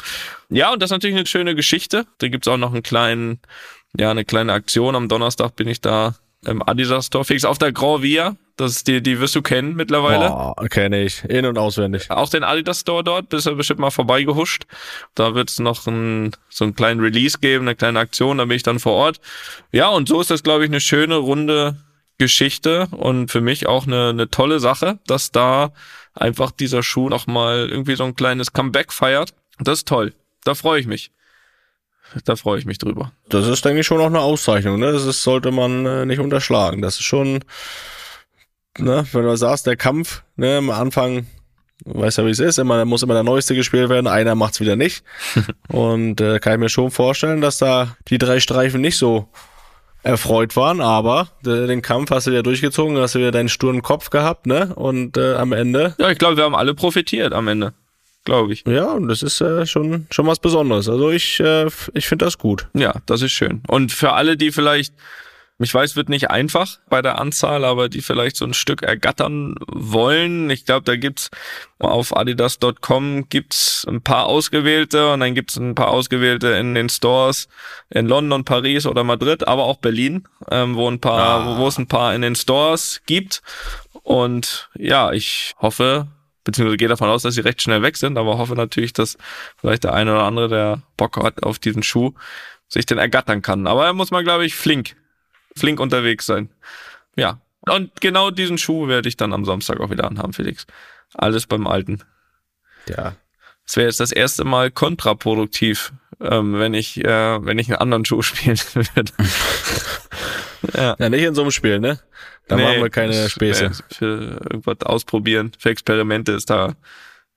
[0.48, 2.06] Ja, und das ist natürlich eine schöne Geschichte.
[2.18, 3.40] Da gibt's auch noch einen kleinen,
[3.96, 4.94] ja, eine kleine Aktion.
[4.94, 6.14] Am Donnerstag bin ich da
[6.46, 8.36] im Adidas Store fix auf der Grand Via.
[8.56, 10.30] Das ist die, die wirst du kennen mittlerweile.
[10.32, 11.24] Oh, kenne ich.
[11.24, 12.10] In- und auswendig.
[12.10, 14.64] Auch den Adidas Store dort, bist du bestimmt mal vorbeigehuscht.
[15.14, 18.64] Da wird's noch ein, so einen kleinen Release geben, eine kleine Aktion, da bin ich
[18.64, 19.20] dann vor Ort.
[19.70, 21.76] Ja, und so ist das, glaube ich, eine schöne runde
[22.18, 25.72] Geschichte und für mich auch eine, eine tolle Sache, dass da
[26.14, 29.34] einfach dieser Schuh nochmal irgendwie so ein kleines Comeback feiert.
[29.60, 30.12] Das ist toll.
[30.44, 31.12] Da freue ich mich.
[32.24, 33.12] Da freue ich mich drüber.
[33.28, 34.78] Das ist, denke ich, schon noch eine Auszeichnung.
[34.78, 34.92] Ne?
[34.92, 36.82] Das ist, sollte man äh, nicht unterschlagen.
[36.82, 37.44] Das ist schon,
[38.78, 41.26] ne, wenn du sagst, der Kampf, ne, am Anfang,
[41.84, 44.74] weißt ja, wie es ist, immer, muss immer der Neueste gespielt werden, einer macht's wieder
[44.74, 45.04] nicht.
[45.68, 49.28] Und äh, kann ich mir schon vorstellen, dass da die drei Streifen nicht so
[50.08, 53.82] erfreut waren, aber äh, den Kampf hast du wieder durchgezogen, hast du wieder deinen sturen
[53.82, 54.72] Kopf gehabt, ne?
[54.74, 55.94] Und äh, am Ende.
[55.98, 57.74] Ja, ich glaube, wir haben alle profitiert am Ende.
[58.24, 58.64] Glaube ich.
[58.66, 60.88] Ja, und das ist äh, schon, schon was Besonderes.
[60.88, 62.68] Also ich, äh, ich finde das gut.
[62.74, 63.62] Ja, das ist schön.
[63.68, 64.92] Und für alle, die vielleicht
[65.60, 69.56] ich weiß, wird nicht einfach bei der Anzahl, aber die vielleicht so ein Stück ergattern
[69.66, 70.50] wollen.
[70.50, 71.30] Ich glaube, da gibt's
[71.80, 77.48] auf adidas.com gibt's ein paar ausgewählte und dann gibt's ein paar ausgewählte in den Stores
[77.90, 81.58] in London, Paris oder Madrid, aber auch Berlin, ähm, wo ein paar, ah.
[81.58, 83.42] wo es ein paar in den Stores gibt.
[84.04, 86.06] Und ja, ich hoffe,
[86.44, 89.18] beziehungsweise gehe davon aus, dass sie recht schnell weg sind, aber hoffe natürlich, dass
[89.56, 92.14] vielleicht der eine oder andere, der Bock hat auf diesen Schuh,
[92.68, 93.66] sich den ergattern kann.
[93.66, 94.94] Aber er muss man, glaube ich, flink
[95.58, 96.50] flink unterwegs sein.
[97.16, 97.40] Ja.
[97.62, 100.66] Und genau diesen Schuh werde ich dann am Samstag auch wieder anhaben, Felix.
[101.14, 102.02] Alles beim Alten.
[102.88, 103.16] Ja.
[103.66, 108.04] Es wäre jetzt das erste Mal kontraproduktiv, ähm, wenn ich, äh, wenn ich einen anderen
[108.04, 109.12] Schuh spielen würde.
[110.74, 110.96] ja.
[110.98, 111.98] ja, nicht in so einem Spiel, ne?
[112.46, 113.72] Da nee, machen wir keine Späße.
[113.90, 116.74] Für irgendwas ausprobieren, für Experimente ist da,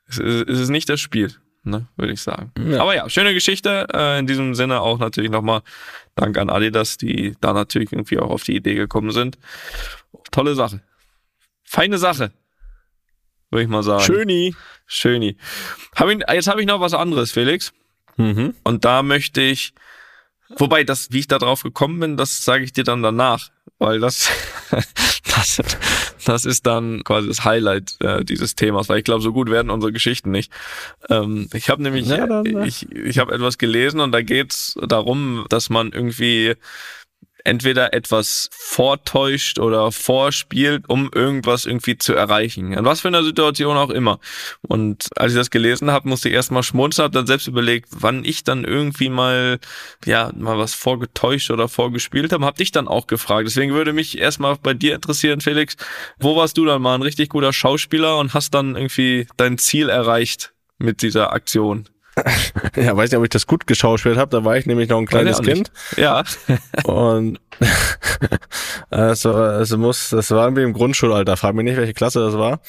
[0.08, 2.52] ist, ist es nicht das Spiel ne, würde ich sagen.
[2.60, 2.82] Ja.
[2.82, 3.88] Aber ja, schöne Geschichte.
[3.94, 5.62] Äh, in diesem Sinne auch natürlich nochmal
[6.16, 9.38] Dank an Adidas, die da natürlich irgendwie auch auf die Idee gekommen sind.
[10.32, 10.82] Tolle Sache.
[11.64, 12.32] Feine Sache.
[13.50, 14.04] Würde ich mal sagen.
[14.04, 14.56] Schöni.
[14.88, 15.38] Schöni.
[15.96, 17.74] Hab ich, jetzt habe ich noch was anderes, Felix.
[18.18, 18.56] Mhm.
[18.64, 19.74] Und da möchte ich,
[20.58, 24.00] wobei das, wie ich da drauf gekommen bin, das sage ich dir dann danach, weil
[24.00, 24.30] das,
[25.36, 25.62] das,
[26.24, 29.72] das ist dann quasi das Highlight äh, dieses Themas, weil ich glaube, so gut werden
[29.72, 30.52] unsere Geschichten nicht.
[31.10, 34.78] Ähm, ich habe nämlich, ja, dann, äh, ich, ich habe etwas gelesen und da geht's
[34.88, 36.56] darum, dass man irgendwie
[37.44, 42.74] entweder etwas vortäuscht oder vorspielt, um irgendwas irgendwie zu erreichen.
[42.74, 44.20] In was für einer Situation auch immer.
[44.62, 48.24] Und als ich das gelesen habe, musste ich erstmal schmunzeln, habe dann selbst überlegt, wann
[48.24, 49.60] ich dann irgendwie mal,
[50.06, 53.48] ja, mal was vorgetäuscht oder vorgespielt habe, habe dich dann auch gefragt.
[53.48, 55.76] Deswegen würde mich erstmal bei dir interessieren, Felix,
[56.20, 59.90] wo warst du dann mal ein richtig guter Schauspieler und hast dann irgendwie dein Ziel
[59.90, 61.88] erreicht mit dieser Aktion?
[62.76, 64.30] Ja, weiß nicht, ob ich das gut geschauspielt habe.
[64.30, 65.72] Da war ich nämlich noch ein kleines Kind.
[65.98, 66.24] Ja.
[66.84, 67.40] und
[68.90, 71.38] war, es muss, das war irgendwie im Grundschulalter.
[71.38, 72.60] Frag mich nicht, welche Klasse das war.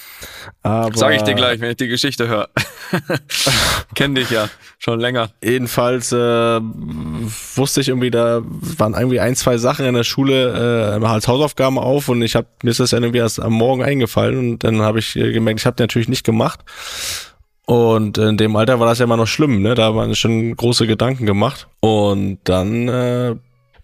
[0.63, 2.49] Aber Sag ich dir gleich, wenn ich die Geschichte höre.
[3.95, 5.31] Kenn dich ja schon länger.
[5.43, 11.05] Jedenfalls äh, wusste ich irgendwie, da waren irgendwie ein, zwei Sachen in der Schule äh,
[11.05, 14.65] als Hausaufgaben auf und ich habe mir ist das irgendwie erst am Morgen eingefallen und
[14.65, 16.61] dann habe ich äh, gemerkt, ich habe natürlich nicht gemacht.
[17.73, 19.75] Und in dem Alter war das ja immer noch schlimm, ne?
[19.75, 21.69] Da waren schon große Gedanken gemacht.
[21.81, 23.35] Und dann äh,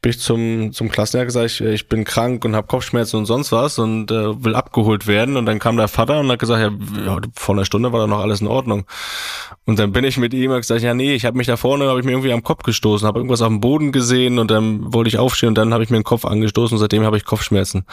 [0.03, 3.51] bin ich zum, zum Klassenjahr gesagt, ich, ich bin krank und habe Kopfschmerzen und sonst
[3.51, 5.39] was und äh, will abgeholt werden.
[5.39, 6.71] Und dann kam der Vater und hat gesagt,
[7.03, 8.85] ja, vor einer Stunde war da noch alles in Ordnung.
[9.65, 11.89] Und dann bin ich mit ihm und gesagt, ja nee, ich habe mich da vorne,
[11.89, 14.93] habe ich mir irgendwie am Kopf gestoßen, habe irgendwas auf dem Boden gesehen und dann
[14.93, 17.25] wollte ich aufstehen und dann habe ich mir den Kopf angestoßen und seitdem habe ich
[17.25, 17.87] Kopfschmerzen.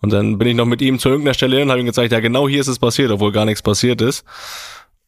[0.00, 2.10] Und dann bin ich noch mit ihm zu irgendeiner Stelle hin und habe ihm gezeigt,
[2.10, 4.24] ja genau hier ist es passiert, obwohl gar nichts passiert ist.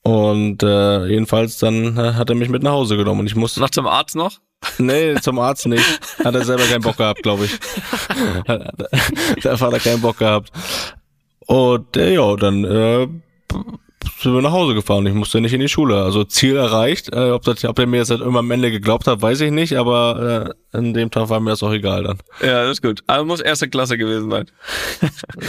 [0.05, 3.61] Und äh, jedenfalls dann äh, hat er mich mit nach Hause genommen und ich musste
[3.61, 4.39] Noch zum Arzt noch?
[4.79, 5.85] Nee, zum Arzt nicht.
[6.25, 7.59] Hat er selber keinen Bock gehabt, glaube ich.
[9.43, 10.51] Der Vater keinen Bock gehabt.
[11.47, 13.07] Und äh, ja, dann äh,
[14.21, 15.07] sind wir nach Hause gefahren.
[15.07, 16.03] Ich musste nicht in die Schule.
[16.03, 17.13] Also Ziel erreicht.
[17.13, 19.51] Äh, ob, das, ob er mir jetzt halt immer am Ende geglaubt hat, weiß ich
[19.51, 22.19] nicht, aber äh, an dem Tag war mir das auch egal dann.
[22.41, 23.03] Ja, das ist gut.
[23.07, 24.47] Aber muss erste Klasse gewesen sein.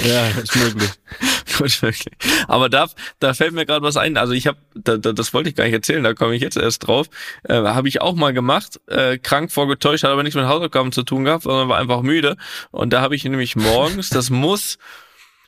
[0.05, 0.91] Ja, ist möglich.
[1.57, 2.13] Gut, wirklich.
[2.47, 2.87] Aber da,
[3.19, 4.17] da fällt mir gerade was ein.
[4.17, 6.57] Also ich habe, da, da, das wollte ich gar nicht erzählen, da komme ich jetzt
[6.57, 7.07] erst drauf.
[7.43, 11.03] Äh, habe ich auch mal gemacht, äh, krank vorgetäuscht, hat aber nichts mit Hausaufgaben zu
[11.03, 12.37] tun gehabt, sondern war einfach müde.
[12.71, 14.77] Und da habe ich nämlich morgens, das muss,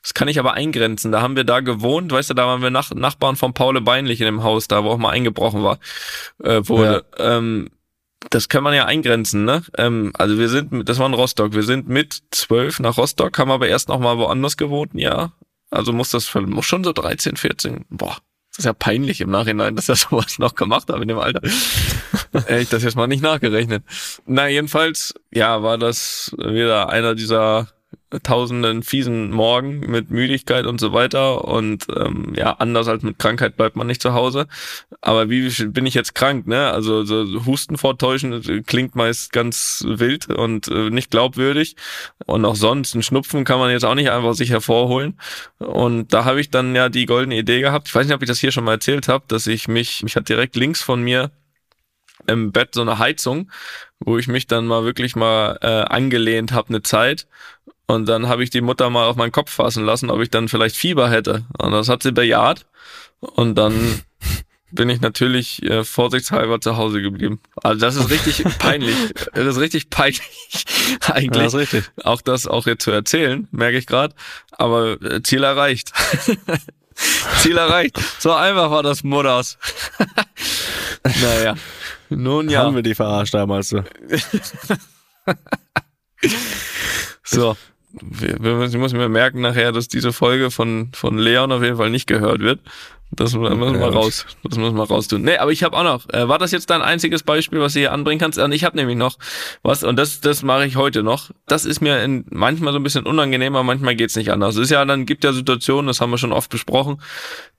[0.02, 1.12] das kann ich aber eingrenzen.
[1.12, 4.22] Da haben wir da gewohnt, weißt du, da waren wir Nach Nachbarn von Paul Beinlich
[4.22, 5.80] in dem Haus, da wo auch mal eingebrochen war,
[6.44, 7.06] äh, wurde.
[7.18, 7.70] Ähm,
[8.30, 9.64] das kann man ja eingrenzen, ne?
[9.78, 13.52] Ähm, also wir sind, das war in Rostock, wir sind mit zwölf nach Rostock, haben
[13.52, 15.34] aber erst noch mal woanders gewohnt, ja.
[15.70, 18.18] Also muss das muss schon so 13, 14, boah.
[18.52, 21.42] Das ist ja peinlich im Nachhinein, dass ich sowas noch gemacht habe in dem Alter.
[22.34, 23.84] Hätte ich das jetzt mal nicht nachgerechnet.
[24.26, 27.68] Na, jedenfalls, ja, war das wieder einer dieser
[28.24, 31.46] tausenden fiesen Morgen mit Müdigkeit und so weiter.
[31.46, 34.48] Und ähm, ja anders als mit Krankheit bleibt man nicht zu Hause.
[35.02, 36.72] Aber wie bin ich jetzt krank ne?
[36.72, 41.76] Also so Husten vortäuschen klingt meist ganz wild und äh, nicht glaubwürdig.
[42.26, 45.20] Und auch sonst ein Schnupfen kann man jetzt auch nicht einfach sich hervorholen.
[45.60, 47.88] Und da habe ich dann ja die goldene Idee gehabt.
[47.88, 50.16] Ich weiß nicht ob ich das hier schon mal erzählt habe dass ich mich mich
[50.16, 51.32] hat direkt links von mir
[52.28, 53.52] im Bett so eine Heizung,
[54.00, 57.28] wo ich mich dann mal wirklich mal äh, angelehnt habe eine Zeit
[57.88, 60.50] und dann habe ich die Mutter mal auf meinen Kopf fassen lassen, ob ich dann
[60.50, 61.46] vielleicht Fieber hätte.
[61.58, 62.66] Und das hat sie bejaht.
[63.22, 64.02] Und dann
[64.72, 67.40] bin ich natürlich äh, vorsichtshalber zu Hause geblieben.
[67.64, 68.96] Also das ist richtig peinlich.
[69.34, 70.22] Das ist richtig peinlich
[71.08, 71.38] eigentlich.
[71.38, 71.92] Ja, das ist richtig.
[72.04, 74.14] Auch das auch jetzt zu erzählen, merke ich gerade.
[74.52, 75.94] Aber äh, Ziel erreicht.
[77.40, 77.98] Ziel erreicht.
[78.20, 79.58] So einfach war das Mutters.
[81.04, 81.56] naja.
[82.10, 82.64] Nun ja.
[82.64, 83.84] Haben wir die verarscht damals so.
[87.24, 87.56] So.
[87.92, 91.90] Müssen, ich muss mir merken nachher, dass diese Folge von, von Leon auf jeden Fall
[91.90, 92.60] nicht gehört wird.
[93.12, 93.88] Das müssen wir Ja.
[93.88, 94.26] raus.
[94.44, 95.22] Das müssen wir raus tun.
[95.22, 96.10] Nee, aber ich habe auch noch.
[96.10, 98.38] Äh, war das jetzt dein einziges Beispiel, was du hier anbringen kannst?
[98.38, 99.18] Und ich habe nämlich noch
[99.64, 101.32] was, und das, das mache ich heute noch.
[101.48, 104.56] Das ist mir in, manchmal so ein bisschen unangenehm, aber manchmal geht's nicht anders.
[104.56, 107.02] Es ist ja, dann gibt ja Situationen, das haben wir schon oft besprochen,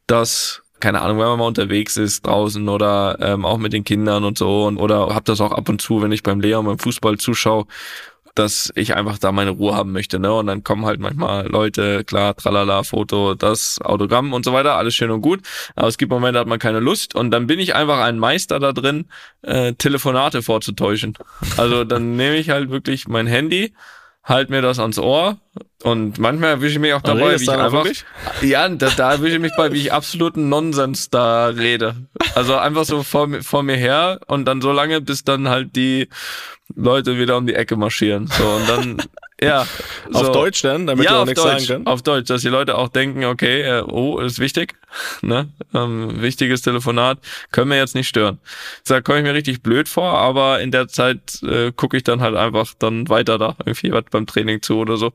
[0.06, 4.22] dass keine Ahnung, wenn man mal unterwegs ist draußen oder ähm, auch mit den Kindern
[4.22, 6.78] und so und oder hab das auch ab und zu, wenn ich beim Leon beim
[6.78, 7.66] Fußball zuschaue,
[8.34, 10.32] dass ich einfach da meine Ruhe haben möchte, ne?
[10.32, 14.94] Und dann kommen halt manchmal Leute, klar, tralala, Foto, das, Autogramm und so weiter, alles
[14.94, 15.40] schön und gut.
[15.74, 18.18] Aber es gibt Momente, da hat man keine Lust und dann bin ich einfach ein
[18.18, 19.06] Meister da drin,
[19.42, 21.14] äh, Telefonate vorzutäuschen.
[21.56, 23.74] Also dann nehme ich halt wirklich mein Handy,
[24.28, 25.38] halt mir das ans Ohr
[25.82, 28.04] und manchmal erwische ich mich auch dabei, redest wie ich einfach, wirklich?
[28.42, 31.96] ja, da, da erwische ich mich bei, wie ich absoluten Nonsens da rede.
[32.34, 35.74] Also einfach so vor, mir- vor mir her und dann so lange, bis dann halt
[35.76, 36.08] die
[36.76, 38.26] Leute wieder um die Ecke marschieren.
[38.26, 38.98] So und dann,
[39.40, 39.66] ja.
[40.10, 40.20] So.
[40.20, 41.86] Auf Deutsch dann, damit ja, du auch nichts Deutsch, sagen kannst.
[41.86, 44.74] auf Deutsch, dass die Leute auch denken, okay, äh, oh, ist wichtig,
[45.20, 47.18] ne, ähm, wichtiges Telefonat,
[47.52, 48.38] können wir jetzt nicht stören.
[48.86, 52.22] Da komme ich mir richtig blöd vor, aber in der Zeit äh, gucke ich dann
[52.22, 55.12] halt einfach dann weiter da, irgendwie was beim Training zu oder so.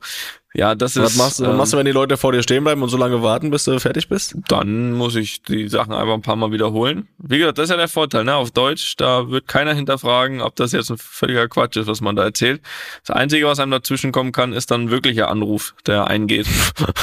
[0.56, 1.18] Ja, das Was ist.
[1.18, 2.96] machst, du- ähm, was machst du, wenn die Leute vor dir stehen bleiben und so
[2.96, 4.36] lange warten, bis du fertig bist?
[4.46, 7.08] dann muss ich die Sachen einfach ein paar Mal wiederholen.
[7.18, 8.36] Wie gesagt, das ist ja der Vorteil, ne?
[8.36, 12.14] Auf Deutsch, da wird keiner hinterfragen, ob das jetzt ein völliger Quatsch ist, was man
[12.14, 12.62] da erzählt.
[13.04, 16.46] Das Einzige, was einem dazwischen kommen kann, ist dann ein wirklicher Anruf, der eingeht.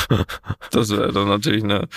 [0.72, 1.88] das wäre dann natürlich eine,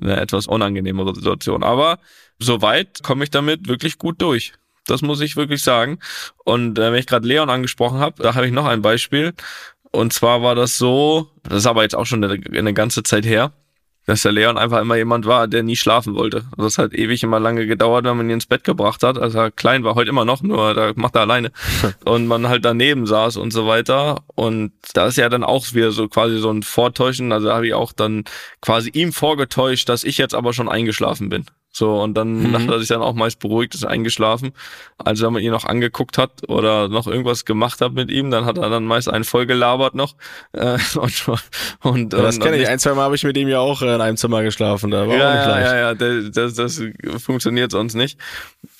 [0.00, 1.62] eine etwas unangenehmere Situation.
[1.62, 1.98] Aber
[2.40, 4.54] soweit komme ich damit wirklich gut durch.
[4.88, 5.98] Das muss ich wirklich sagen.
[6.44, 9.34] Und äh, wenn ich gerade Leon angesprochen habe, da habe ich noch ein Beispiel.
[9.96, 13.24] Und zwar war das so, das ist aber jetzt auch schon eine, eine ganze Zeit
[13.24, 13.52] her,
[14.04, 16.44] dass der Leon einfach immer jemand war, der nie schlafen wollte.
[16.56, 19.34] Also das hat ewig immer lange gedauert, wenn man ihn ins Bett gebracht hat, als
[19.34, 21.50] er klein war, heute immer noch, nur da macht er alleine.
[22.04, 24.22] Und man halt daneben saß und so weiter.
[24.34, 27.32] Und da ist ja dann auch wieder so quasi so ein Vortäuschen.
[27.32, 28.24] Also da habe ich auch dann
[28.60, 31.46] quasi ihm vorgetäuscht, dass ich jetzt aber schon eingeschlafen bin.
[31.78, 34.52] So, und dann hat er sich dann auch meist beruhigt, ist eingeschlafen.
[34.96, 38.46] Also wenn man ihn noch angeguckt hat oder noch irgendwas gemacht hat mit ihm, dann
[38.46, 40.14] hat er dann meist einen voll gelabert noch.
[40.52, 41.28] Äh, und,
[41.82, 42.60] und, Ja, das kenne ich.
[42.62, 44.90] nicht- Ein, zwei Mal habe ich mit ihm ja auch äh, in einem Zimmer geschlafen.
[44.90, 45.66] Da war auch ja, nicht ja, leicht.
[45.66, 45.94] ja, ja,
[46.30, 48.18] das, das, das funktioniert sonst nicht.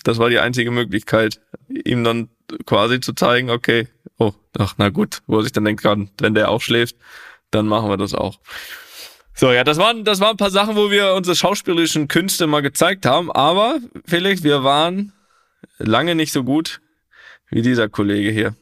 [0.04, 2.30] Das war die einzige Möglichkeit, ihm dann
[2.64, 6.48] quasi zu zeigen, okay, oh, ach, na gut, wo er sich dann denkt, wenn der
[6.50, 6.96] auch schläft,
[7.50, 8.38] dann machen wir das auch.
[9.38, 12.62] So, ja, das waren, das waren ein paar Sachen, wo wir unsere schauspielerischen Künste mal
[12.62, 15.12] gezeigt haben, aber Felix, wir waren
[15.78, 16.80] lange nicht so gut
[17.50, 18.54] wie dieser Kollege hier.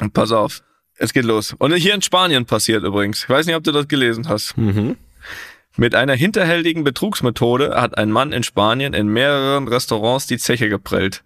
[0.00, 0.62] Und pass auf,
[0.96, 1.54] es geht los.
[1.58, 3.24] Und hier in Spanien passiert übrigens.
[3.24, 4.56] Ich weiß nicht, ob du das gelesen hast.
[4.56, 4.96] Mhm.
[5.76, 11.22] Mit einer hinterhältigen Betrugsmethode hat ein Mann in Spanien in mehreren Restaurants die Zeche geprellt.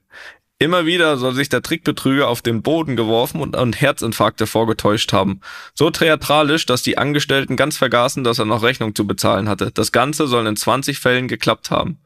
[0.62, 5.40] Immer wieder soll sich der Trickbetrüger auf den Boden geworfen und, und Herzinfarkte vorgetäuscht haben.
[5.72, 9.70] So theatralisch, dass die Angestellten ganz vergaßen, dass er noch Rechnung zu bezahlen hatte.
[9.72, 11.98] Das Ganze soll in 20 Fällen geklappt haben.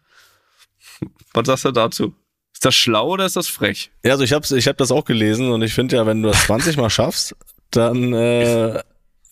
[1.33, 2.15] Was sagst du dazu?
[2.53, 3.91] Ist das schlau oder ist das frech?
[4.05, 6.29] Ja, also ich hab's, ich hab das auch gelesen und ich finde ja, wenn du
[6.29, 7.35] das 20 Mal schaffst,
[7.73, 8.81] dann äh,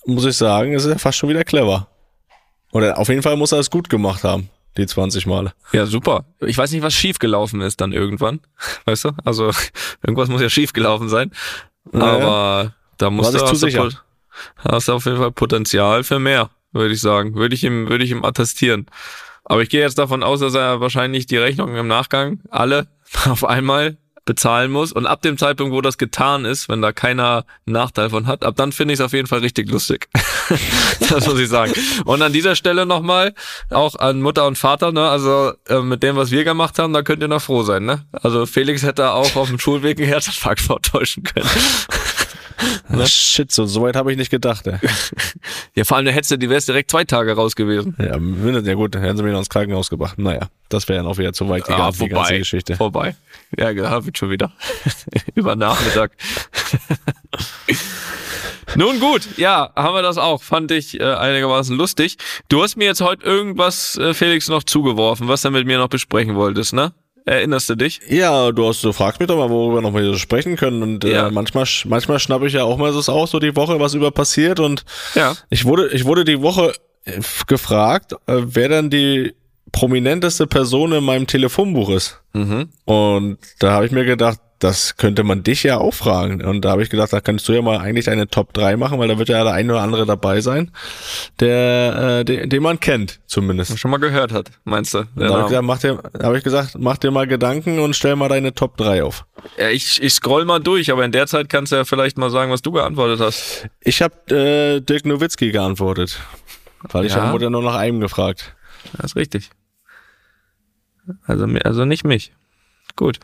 [0.04, 1.86] muss ich sagen, ist es ja fast schon wieder clever.
[2.72, 5.52] Oder auf jeden Fall muss er es gut gemacht haben, die 20 Male.
[5.72, 6.24] Ja, super.
[6.40, 8.40] Ich weiß nicht, was schiefgelaufen ist dann irgendwann.
[8.84, 9.10] Weißt du?
[9.24, 9.50] Also
[10.02, 11.30] irgendwas muss ja schiefgelaufen sein.
[11.90, 12.14] Naja.
[12.14, 13.90] Aber da muss zu hast, du
[14.56, 17.34] hast du auf jeden Fall Potenzial für mehr, würde ich sagen.
[17.34, 18.86] Würde ich ihm, würde ich ihm attestieren.
[19.44, 22.86] Aber ich gehe jetzt davon aus, dass er wahrscheinlich die Rechnungen im Nachgang alle
[23.28, 24.92] auf einmal bezahlen muss.
[24.92, 28.44] Und ab dem Zeitpunkt, wo das getan ist, wenn da keiner einen Nachteil von hat,
[28.44, 30.08] ab dann finde ich es auf jeden Fall richtig lustig.
[31.08, 31.72] das muss ich sagen.
[32.04, 33.34] Und an dieser Stelle nochmal
[33.70, 35.08] auch an Mutter und Vater, ne?
[35.08, 38.06] Also äh, mit dem, was wir gemacht haben, da könnt ihr noch froh sein, ne?
[38.12, 41.48] Also Felix hätte auch auf dem Schulweg einen Herzinfarkt vortäuschen können.
[42.88, 44.66] Ah, Shit, so, so weit habe ich nicht gedacht.
[44.66, 44.78] Ey.
[45.74, 47.96] Ja, vor allem, der hättest du, die wärst direkt zwei Tage raus gewesen.
[47.98, 50.18] Ja, mindestens, ja gut, dann hätten sie mich noch ins Krankenhaus gebracht.
[50.18, 52.76] Naja, das wäre ja noch wieder zu weit Ah, gegangen, die ganze Geschichte.
[52.76, 53.16] Vorbei.
[53.56, 54.52] Ja, gehabt wird schon wieder.
[55.34, 56.12] Über Nachmittag.
[58.76, 60.42] Nun gut, ja, haben wir das auch.
[60.42, 62.16] Fand ich äh, einigermaßen lustig.
[62.48, 65.88] Du hast mir jetzt heute irgendwas, äh, Felix, noch zugeworfen, was du mit mir noch
[65.88, 66.92] besprechen wolltest, ne?
[67.24, 68.00] Erinnerst du dich?
[68.08, 70.82] Ja, du hast, du fragst mich doch mal, worüber wir noch mal so sprechen können.
[70.82, 71.28] Und Ja.
[71.28, 74.10] äh, manchmal, manchmal schnappe ich ja auch mal das auch so die Woche, was über
[74.10, 74.58] passiert.
[74.60, 75.34] Und Ja.
[75.50, 76.72] ich wurde, ich wurde die Woche
[77.04, 79.34] äh, gefragt, äh, wer denn die
[79.70, 82.20] prominenteste Person in meinem Telefonbuch ist.
[82.32, 82.68] Mhm.
[82.84, 86.44] Und da habe ich mir gedacht, das könnte man dich ja auch fragen.
[86.44, 88.98] Und da habe ich gedacht, da kannst du ja mal eigentlich deine Top 3 machen,
[89.00, 90.70] weil da wird ja der eine oder andere dabei sein,
[91.40, 93.76] der, äh, den, den man kennt, zumindest.
[93.78, 95.04] Schon mal gehört hat, meinst du?
[95.16, 98.14] Da habe ich, gesagt, mach dir, hab ich gesagt, mach dir mal Gedanken und stell
[98.14, 99.26] mal deine Top 3 auf.
[99.58, 102.30] Ja, ich, ich scroll mal durch, aber in der Zeit kannst du ja vielleicht mal
[102.30, 103.66] sagen, was du geantwortet hast.
[103.80, 106.20] Ich habe äh, Dirk Nowitzki geantwortet.
[106.90, 107.26] Weil ich Ja.
[107.26, 107.32] ja.
[107.32, 108.54] wurde nur nach einem gefragt.
[108.96, 109.50] Das ist richtig.
[111.24, 112.32] Also, also nicht mich.
[112.94, 113.18] Gut.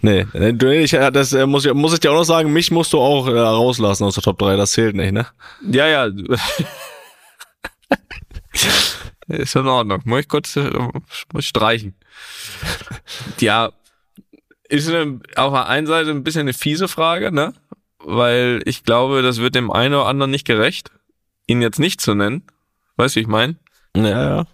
[0.00, 2.70] Nee, du, ich, äh, das äh, muss, ich, muss ich dir auch noch sagen, mich
[2.70, 5.26] musst du auch äh, rauslassen aus der Top 3, das zählt nicht, ne?
[5.68, 6.06] Ja, ja.
[9.28, 10.00] ist in Ordnung.
[10.04, 10.70] Muss ich kurz äh,
[11.32, 11.94] muss ich streichen.
[13.40, 13.72] Ja,
[14.68, 17.54] ist eine, auf der einen Seite ein bisschen eine fiese Frage, ne?
[17.98, 20.92] Weil ich glaube, das wird dem einen oder anderen nicht gerecht,
[21.46, 22.44] ihn jetzt nicht zu nennen.
[22.96, 23.56] Weißt du, wie ich meine?
[23.96, 24.04] Ja,
[24.36, 24.46] ja.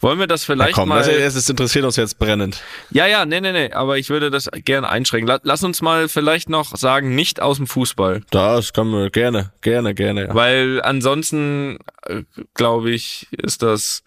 [0.00, 1.02] Wollen wir das ja vielleicht komm, mal...
[1.02, 2.62] das, das interessiert uns jetzt brennend.
[2.90, 5.28] Ja, ja, nee, nee, nee, aber ich würde das gerne einschränken.
[5.28, 8.22] La- Lass uns mal vielleicht noch sagen, nicht aus dem Fußball.
[8.30, 10.26] Das können wir gerne, gerne, gerne.
[10.26, 10.34] Ja.
[10.34, 12.22] Weil ansonsten, äh,
[12.54, 14.02] glaube ich, ist das,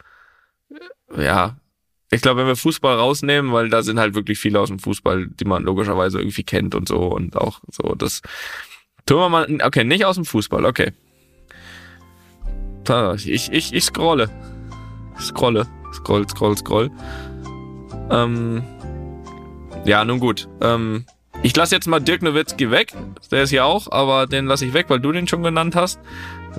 [1.16, 1.58] äh, ja,
[2.12, 5.28] ich glaube, wenn wir Fußball rausnehmen, weil da sind halt wirklich viele aus dem Fußball,
[5.28, 8.22] die man logischerweise irgendwie kennt und so und auch so, das
[9.06, 10.92] tun wir mal, okay, nicht aus dem Fußball, okay.
[13.26, 14.32] Ich, ich, ich scrolle.
[15.20, 15.68] Scrolle.
[15.94, 16.92] Scroll, scroll, scroll.
[18.12, 18.64] Ähm,
[19.86, 20.48] ja, nun gut.
[20.62, 21.06] Ähm,
[21.42, 22.94] ich lasse jetzt mal Dirk Nowitzki weg.
[23.32, 26.00] Der ist ja auch, aber den lasse ich weg, weil du den schon genannt hast.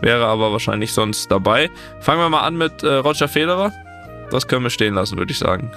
[0.00, 1.70] Wäre aber wahrscheinlich sonst dabei.
[2.00, 3.72] Fangen wir mal an mit äh, Roger Federer.
[4.30, 5.70] Das können wir stehen lassen, würde ich sagen.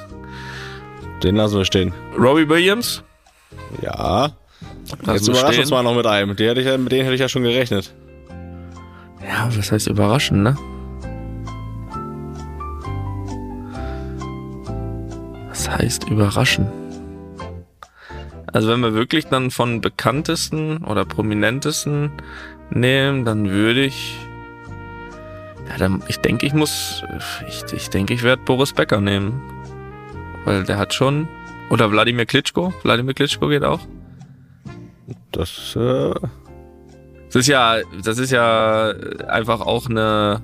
[1.24, 1.94] Den lassen wir stehen.
[2.18, 3.04] Robbie Williams.
[3.82, 4.32] Ja.
[5.02, 6.36] Lassen Jetzt wir überrasch uns mal noch mit einem.
[6.36, 7.94] Die hätte ich, mit denen hätte ich ja schon gerechnet.
[9.28, 10.58] Ja, was heißt überraschen, ne?
[15.64, 16.68] Was heißt überraschen?
[18.52, 22.12] Also wenn wir wirklich dann von bekanntesten oder prominentesten
[22.70, 24.18] nehmen, dann würde ich
[25.70, 27.02] ja, dann, ich denke, ich muss
[27.48, 29.42] ich, ich denke, ich werde Boris Becker nehmen.
[30.44, 31.30] Weil der hat schon
[31.70, 33.80] oder Wladimir Klitschko, Wladimir Klitschko geht auch.
[35.32, 36.14] Das, äh,
[37.28, 38.90] Das ist ja, das ist ja
[39.30, 40.42] einfach auch eine,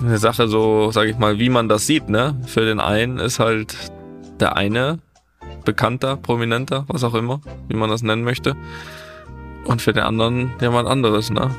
[0.00, 2.40] eine Sache so, sag ich mal, wie man das sieht, ne?
[2.46, 3.74] Für den einen ist halt
[4.40, 4.98] der eine
[5.64, 8.56] bekannter, prominenter, was auch immer, wie man das nennen möchte.
[9.64, 11.50] Und für den anderen jemand anderes, ne?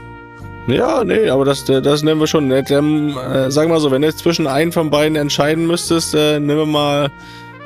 [0.68, 2.52] ja, nee, aber das, das nehmen wir schon.
[2.52, 6.16] Äh, ähm, äh, sag mal so, wenn du jetzt zwischen einen von beiden entscheiden müsstest,
[6.16, 7.12] äh, nehmen wir mal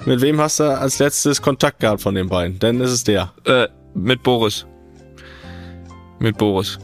[0.05, 2.59] Mit wem hast du als letztes Kontakt gehabt von den beiden?
[2.59, 3.31] Denn ist es der.
[3.45, 4.65] Äh, mit Boris.
[6.19, 6.77] Mit Boris.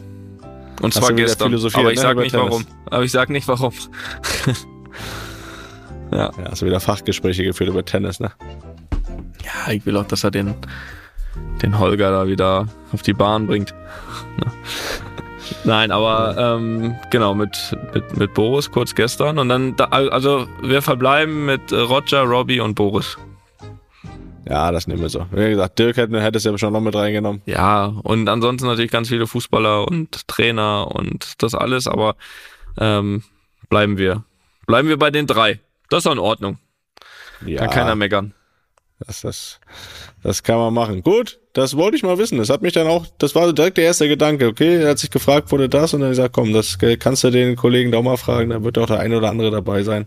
[0.80, 1.48] Und zwar gestern.
[1.48, 2.50] philosophiert, Aber ich ne, sag nicht Tennis?
[2.50, 2.66] warum.
[2.86, 3.72] Aber ich sag nicht warum.
[6.12, 6.18] ja.
[6.18, 8.32] Ja, hast du wieder Fachgespräche geführt über Tennis, ne?
[9.44, 10.54] Ja, ich will auch, dass er den,
[11.62, 13.74] den Holger da wieder auf die Bahn bringt.
[14.38, 14.52] Ne?
[15.64, 19.38] Nein, aber ähm, genau, mit, mit, mit Boris kurz gestern.
[19.38, 23.18] Und dann, da, also wir verbleiben mit Roger, Robbie und Boris.
[24.48, 25.26] Ja, das nehmen wir so.
[25.30, 27.42] Wie gesagt, Dirk hätte, hätte es ja schon noch mit reingenommen.
[27.46, 32.16] Ja, und ansonsten natürlich ganz viele Fußballer und Trainer und das alles, aber
[32.78, 33.22] ähm,
[33.68, 34.24] bleiben wir.
[34.66, 35.60] Bleiben wir bei den drei.
[35.88, 36.58] Das ist doch in Ordnung.
[37.44, 38.34] Ja, Kann keiner meckern.
[39.00, 39.60] das, das,
[40.22, 41.02] das kann man machen.
[41.02, 42.38] Gut, das wollte ich mal wissen.
[42.38, 44.46] Das hat mich dann auch, das war direkt der erste Gedanke.
[44.46, 45.92] Okay, er hat sich gefragt, wurde das?
[45.94, 48.50] Und dann gesagt, komm, das kannst du den Kollegen da auch mal fragen.
[48.50, 50.06] Da wird auch der eine oder andere dabei sein.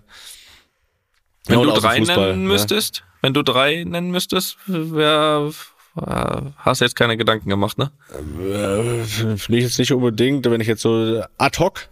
[1.48, 2.48] Wenn Ja, du drei nennen ne?
[2.48, 5.50] müsstest, wenn du drei nennen müsstest, wer
[5.96, 7.92] äh, hast jetzt keine Gedanken gemacht, ne?
[8.12, 11.88] Äh, Finde ich jetzt nicht unbedingt, wenn ich jetzt so ad hoc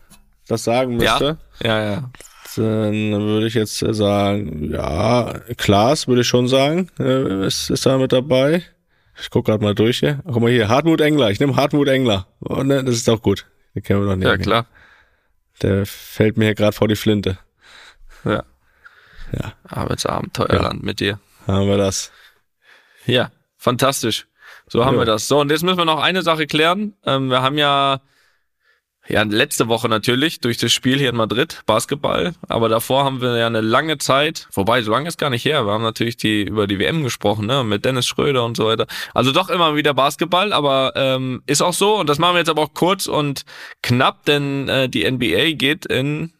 [0.47, 1.37] das sagen müsste.
[1.63, 2.09] Ja, ja.
[2.57, 7.97] Dann würde ich jetzt sagen, ja, Klaas würde ich schon sagen, äh, ist, ist da
[7.97, 8.63] mit dabei.
[9.21, 10.19] Ich guck gerade mal durch hier.
[10.25, 11.31] Guck mal hier, Hartmut Engler.
[11.31, 12.27] Ich nehme Hartmut Engler.
[12.41, 13.45] Oh, ne, das ist doch gut.
[13.73, 14.27] Den kennen wir doch nicht.
[14.27, 14.65] Ja, klar.
[15.61, 17.37] Der fällt mir hier gerade vor die Flinte.
[18.25, 18.43] Ja.
[19.31, 19.53] Ja.
[19.67, 21.19] Arbeitsabenteuerland mit dir.
[21.47, 22.11] Haben wir das.
[23.05, 24.27] Ja, fantastisch.
[24.67, 25.01] So haben Ja.
[25.01, 25.27] wir das.
[25.27, 26.93] So, und jetzt müssen wir noch eine Sache klären.
[27.05, 28.01] Ähm, wir haben ja,
[29.07, 32.33] ja, letzte Woche natürlich durch das Spiel hier in Madrid, Basketball.
[32.47, 35.65] Aber davor haben wir ja eine lange Zeit, wobei, so lange ist gar nicht her.
[35.65, 38.85] Wir haben natürlich die, über die WM gesprochen, ne, mit Dennis Schröder und so weiter.
[39.13, 41.95] Also doch immer wieder Basketball, aber ähm, ist auch so.
[41.97, 43.43] Und das machen wir jetzt aber auch kurz und
[43.81, 46.31] knapp, denn äh, die NBA geht in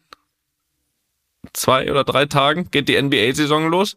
[1.52, 3.96] zwei oder drei Tagen, geht die NBA-Saison los.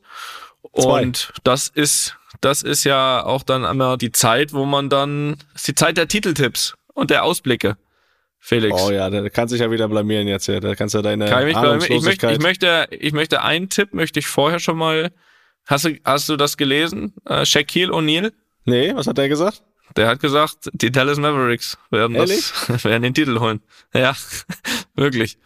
[0.74, 1.04] Zwei.
[1.04, 5.68] Und das ist, das ist ja auch dann immer die Zeit, wo man dann, ist
[5.68, 7.78] die Zeit der Titeltipps und der Ausblicke.
[8.40, 8.80] Felix.
[8.80, 10.60] Oh ja, der kann sich ja wieder blamieren jetzt hier.
[10.60, 14.20] Da kannst du deine Kann ich, ich, möchte, ich möchte, ich möchte einen Tipp, möchte
[14.20, 15.12] ich vorher schon mal,
[15.66, 17.16] hast du, hast du das gelesen?
[17.26, 18.34] Äh, Shaquille O'Neal?
[18.66, 19.64] Nee, was hat der gesagt?
[19.96, 23.62] Der hat gesagt, die Dallas Mavericks werden das, werden den Titel holen.
[23.96, 24.16] Ja,
[24.96, 25.40] wirklich.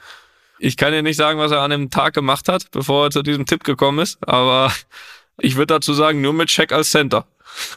[0.60, 3.24] Ich kann dir nicht sagen, was er an dem Tag gemacht hat, bevor er zu
[3.24, 4.72] diesem Tipp gekommen ist, aber
[5.40, 7.26] ich würde dazu sagen, nur mit Shaq als Center.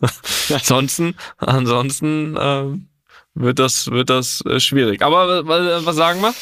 [0.50, 2.88] ansonsten, ansonsten ähm,
[3.34, 5.02] wird das, wird das äh, schwierig.
[5.02, 6.34] Aber was, was sagen wir?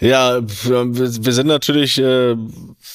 [0.00, 2.36] Ja, wir sind natürlich, äh,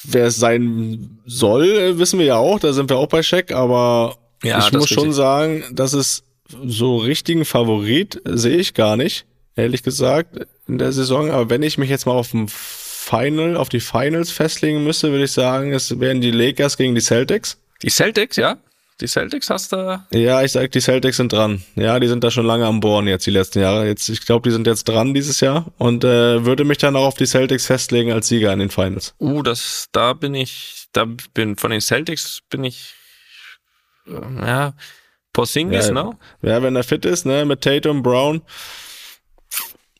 [0.04, 2.58] wer es sein soll, äh, wissen wir ja auch.
[2.60, 6.24] Da sind wir auch bei Scheck, aber Ja, ich muss schon sagen, dass es
[6.66, 11.30] so richtigen Favorit sehe ich gar nicht, ehrlich gesagt, in der Saison.
[11.30, 15.24] Aber wenn ich mich jetzt mal auf dem Final, auf die Finals festlegen müsste, würde
[15.24, 17.60] ich sagen, es wären die Lakers gegen die Celtics.
[17.82, 18.56] Die Celtics, ja?
[19.00, 20.00] Die Celtics hast du.
[20.12, 21.64] Ja, ich sag, die Celtics sind dran.
[21.74, 23.86] Ja, die sind da schon lange am Bohren jetzt die letzten Jahre.
[23.86, 27.06] Jetzt, ich glaube, die sind jetzt dran dieses Jahr und äh, würde mich dann auch
[27.06, 29.14] auf die Celtics festlegen als Sieger in den Finals.
[29.18, 32.94] Uh, das, da bin ich, da bin von den Celtics bin ich,
[34.06, 34.74] äh, ja,
[35.32, 36.16] Porzingis, Ja, ne?
[36.42, 38.42] Ja, wenn er fit ist, ne, mit Tatum, Brown.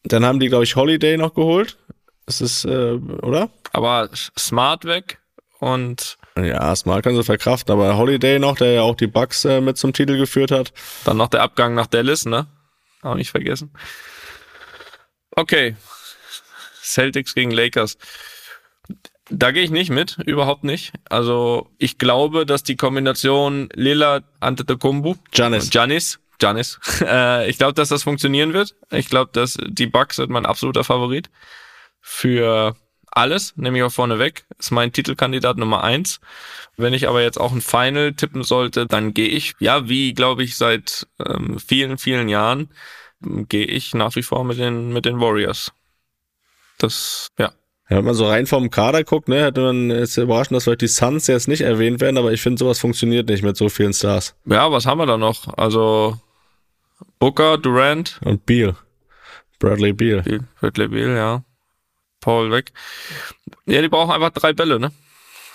[0.05, 1.79] Dann haben die, glaube ich, Holiday noch geholt.
[2.27, 2.93] Das ist, äh,
[3.23, 3.51] oder?
[3.73, 5.19] Aber Smart weg
[5.61, 9.61] und Ja, Smart kann sie verkraften, aber Holiday noch, der ja auch die Bucks äh,
[9.61, 10.73] mit zum Titel geführt hat.
[11.05, 12.47] dann noch der Abgang nach Dallas, ne?
[13.03, 13.73] Auch nicht vergessen.
[15.37, 15.77] Okay.
[16.83, 17.99] Celtics gegen Lakers.
[19.31, 20.93] Da gehe ich nicht mit, überhaupt nicht.
[21.09, 25.71] Also ich glaube, dass die Kombination Lillard, Antetokounmpo Giannis.
[25.73, 26.21] Janis.
[26.41, 26.79] Janis.
[27.01, 28.75] Äh, ich glaube, dass das funktionieren wird.
[28.91, 31.29] Ich glaube, dass die Bucks sind mein absoluter Favorit
[32.01, 32.77] für
[33.15, 34.45] alles, nehme ich auch vorne weg.
[34.59, 36.21] Ist mein Titelkandidat Nummer eins.
[36.77, 40.43] Wenn ich aber jetzt auch ein Final tippen sollte, dann gehe ich, ja, wie glaube
[40.43, 42.71] ich seit ähm, vielen, vielen Jahren,
[43.25, 45.73] ähm, gehe ich nach wie vor mit den, mit den Warriors.
[46.79, 47.53] Das, ja.
[47.91, 50.81] Ja, wenn man so rein vom Kader guckt, ne, hätte man jetzt überraschend, dass vielleicht
[50.81, 53.93] die Suns jetzt nicht erwähnt werden, aber ich finde, sowas funktioniert nicht mit so vielen
[53.93, 54.35] Stars.
[54.47, 55.57] Ja, was haben wir da noch?
[55.59, 56.19] Also
[57.25, 58.77] Booker, Durant, Und Beal.
[59.59, 60.21] Bradley Beal.
[60.21, 61.43] Biel, Bradley Beal, ja.
[62.21, 62.71] Paul weg.
[63.65, 64.93] Ja, die brauchen einfach drei Bälle, ne?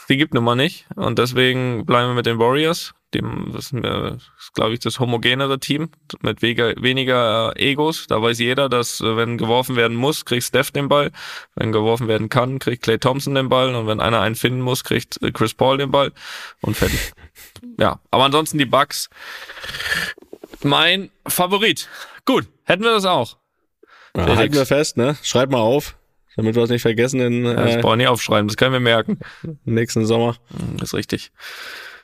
[0.10, 0.88] Die gibt nun mal nicht.
[0.96, 2.96] Und deswegen bleiben wir mit den Warriors.
[3.14, 4.18] Dem, das ist, äh,
[4.56, 5.92] glaube ich, das homogenere Team
[6.24, 8.08] mit weniger, weniger äh, Egos.
[8.08, 11.12] Da weiß jeder, dass äh, wenn geworfen werden muss, kriegt Steph den Ball.
[11.54, 13.76] Wenn geworfen werden kann, kriegt Clay Thompson den Ball.
[13.76, 16.14] Und wenn einer einen finden muss, kriegt äh, Chris Paul den Ball.
[16.62, 17.12] Und fertig.
[17.78, 19.12] ja, aber ansonsten die Bucks.
[20.64, 21.88] Mein Favorit.
[22.26, 23.38] Gut, hätten wir das auch.
[24.16, 24.38] Ja, Felix.
[24.38, 25.18] halten wir fest, ne?
[25.22, 25.96] Schreib mal auf.
[26.36, 28.74] damit wir es nicht vergessen in Ja, das äh, brauchen wir nicht aufschreiben, das können
[28.74, 29.20] wir merken.
[29.66, 30.36] nächsten Sommer.
[30.78, 31.32] Das ist richtig.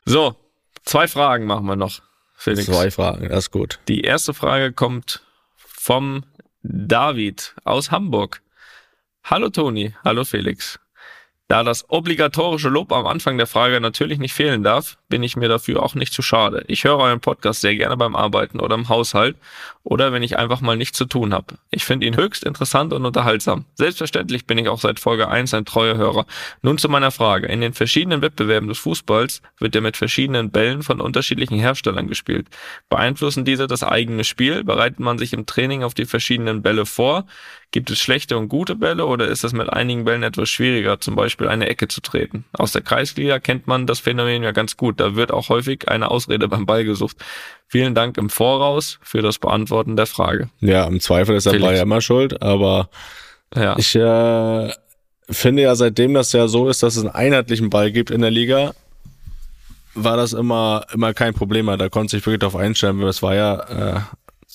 [0.06, 0.36] So,
[0.84, 2.02] zwei Fragen machen wir noch,
[2.36, 2.66] Felix.
[2.66, 3.80] Zwei Fragen, das ist gut.
[3.88, 5.22] Die erste Frage kommt
[5.56, 6.24] vom
[6.64, 8.42] David aus Hamburg.
[9.24, 10.80] Hallo Toni, hallo Felix.
[11.48, 15.50] Da das obligatorische Lob am Anfang der Frage natürlich nicht fehlen darf, bin ich mir
[15.50, 16.64] dafür auch nicht zu schade.
[16.68, 19.38] Ich höre euren Podcast sehr gerne beim Arbeiten oder im Haushalt
[19.84, 21.56] oder wenn ich einfach mal nichts zu tun habe.
[21.70, 23.66] Ich finde ihn höchst interessant und unterhaltsam.
[23.76, 26.26] Selbstverständlich bin ich auch seit Folge 1 ein treuer Hörer.
[26.64, 27.48] Nun zu meiner Frage.
[27.48, 32.48] In den verschiedenen Wettbewerben des Fußballs wird er mit verschiedenen Bällen von unterschiedlichen Herstellern gespielt.
[32.90, 34.64] Beeinflussen diese das eigene Spiel?
[34.64, 37.26] Bereitet man sich im Training auf die verschiedenen Bälle vor?
[37.76, 41.16] Gibt es schlechte und gute Bälle oder ist es mit einigen Bällen etwas schwieriger, zum
[41.16, 42.46] Beispiel eine Ecke zu treten?
[42.54, 45.02] Aus der Kreisliga kennt man das Phänomen ja ganz gut.
[45.06, 47.18] Da wird auch häufig eine Ausrede beim Ball gesucht.
[47.68, 50.50] Vielen Dank im Voraus für das Beantworten der Frage.
[50.62, 51.60] Ja, im Zweifel ist der.
[51.60, 52.90] Ball ja immer schuld, aber
[53.56, 54.72] Ja, ich äh,
[55.30, 58.32] finde ja, seitdem das ja so ist, dass es einen einheitlichen Ball gibt in der
[58.32, 58.74] Liga,
[59.94, 61.78] war das immer, immer kein Problem mehr.
[61.78, 63.02] Da konnte sich wirklich darauf einstellen.
[63.04, 64.00] Es war ja äh,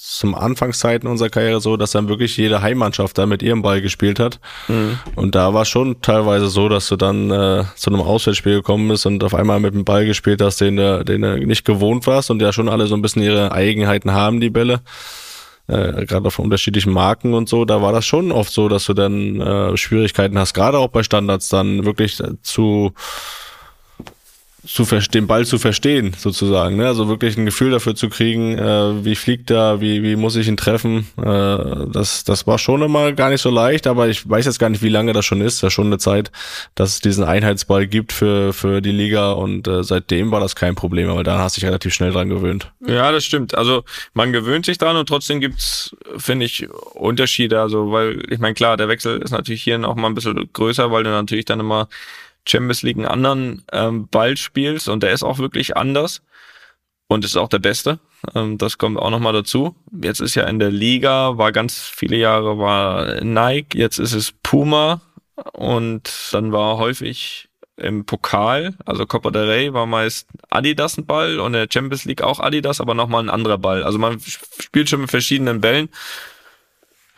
[0.03, 4.19] zum Anfangszeiten unserer Karriere so, dass dann wirklich jede Heimmannschaft da mit ihrem Ball gespielt
[4.19, 4.41] hat.
[5.15, 9.05] Und da war schon teilweise so, dass du dann äh, zu einem Auswärtsspiel gekommen bist
[9.05, 12.31] und auf einmal mit dem Ball gespielt hast, den du, den du nicht gewohnt warst
[12.31, 14.81] und ja schon alle so ein bisschen ihre Eigenheiten haben, die Bälle.
[15.67, 18.95] Äh, gerade von unterschiedlichen Marken und so, da war das schon oft so, dass du
[18.95, 22.93] dann äh, Schwierigkeiten hast, gerade auch bei Standards dann wirklich zu
[24.67, 26.77] zu den Ball zu verstehen, sozusagen.
[26.77, 26.87] Ne?
[26.87, 30.49] Also wirklich ein Gefühl dafür zu kriegen, äh, wie fliegt er, wie, wie muss ich
[30.49, 31.07] ihn treffen.
[31.17, 34.69] Äh, das, das war schon immer gar nicht so leicht, aber ich weiß jetzt gar
[34.69, 35.63] nicht, wie lange das schon ist.
[35.63, 36.31] Ja, schon eine Zeit,
[36.75, 40.75] dass es diesen Einheitsball gibt für, für die Liga und äh, seitdem war das kein
[40.75, 42.71] Problem, aber da hast du dich relativ schnell dran gewöhnt.
[42.87, 43.55] Ja, das stimmt.
[43.55, 47.61] Also man gewöhnt sich dran und trotzdem gibt's, finde ich, Unterschiede.
[47.61, 50.91] Also, weil, ich meine, klar, der Wechsel ist natürlich hier noch mal ein bisschen größer,
[50.91, 51.89] weil du natürlich dann immer
[52.47, 56.23] Champions League einen anderen ähm, Ball spielst und der ist auch wirklich anders
[57.09, 57.99] und ist auch der beste.
[58.35, 59.77] Ähm, das kommt auch noch mal dazu.
[60.03, 64.33] Jetzt ist ja in der Liga, war ganz viele Jahre war Nike, jetzt ist es
[64.43, 65.01] Puma
[65.53, 71.41] und dann war häufig im Pokal, also Copa del Rey war meist Adidas ein Ball
[71.41, 73.83] und in der Champions League auch Adidas, aber nochmal ein anderer Ball.
[73.83, 75.89] Also man spielt schon mit verschiedenen Bällen.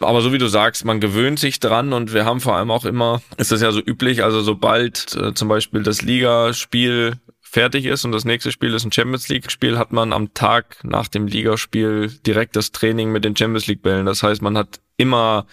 [0.05, 2.85] Aber so wie du sagst, man gewöhnt sich dran und wir haben vor allem auch
[2.85, 8.05] immer, ist das ja so üblich, also sobald äh, zum Beispiel das Ligaspiel fertig ist
[8.05, 11.27] und das nächste Spiel ist ein Champions League Spiel, hat man am Tag nach dem
[11.27, 14.07] Ligaspiel direkt das Training mit den Champions League Bällen.
[14.07, 15.47] Das heißt, man hat immer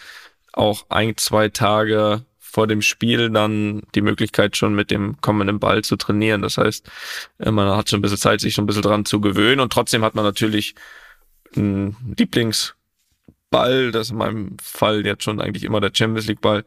[0.53, 5.83] auch ein, zwei Tage vor dem Spiel dann die Möglichkeit schon mit dem kommenden Ball
[5.83, 6.41] zu trainieren.
[6.41, 6.89] Das heißt,
[7.39, 9.71] äh, man hat schon ein bisschen Zeit, sich schon ein bisschen dran zu gewöhnen und
[9.71, 10.75] trotzdem hat man natürlich
[11.55, 12.15] einen
[13.51, 16.65] Lieblingsball, das ist in meinem Fall jetzt schon eigentlich immer der Champions League Ball.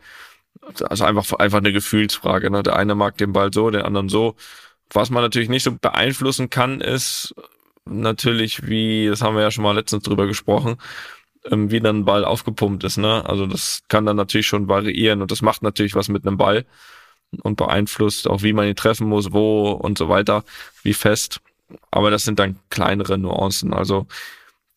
[0.84, 2.50] Also einfach, einfach eine Gefühlsfrage.
[2.50, 2.62] Ne?
[2.62, 4.36] Der eine mag den Ball so, der andere so.
[4.90, 7.34] Was man natürlich nicht so beeinflussen kann, ist
[7.86, 10.76] natürlich, wie, das haben wir ja schon mal letztens drüber gesprochen,
[11.50, 12.98] ähm, wie dann ein Ball aufgepumpt ist.
[12.98, 13.24] Ne?
[13.26, 16.66] Also das kann dann natürlich schon variieren und das macht natürlich was mit einem Ball
[17.42, 20.44] und beeinflusst auch, wie man ihn treffen muss, wo und so weiter,
[20.82, 21.40] wie fest.
[21.90, 23.72] Aber das sind dann kleinere Nuancen.
[23.72, 24.06] Also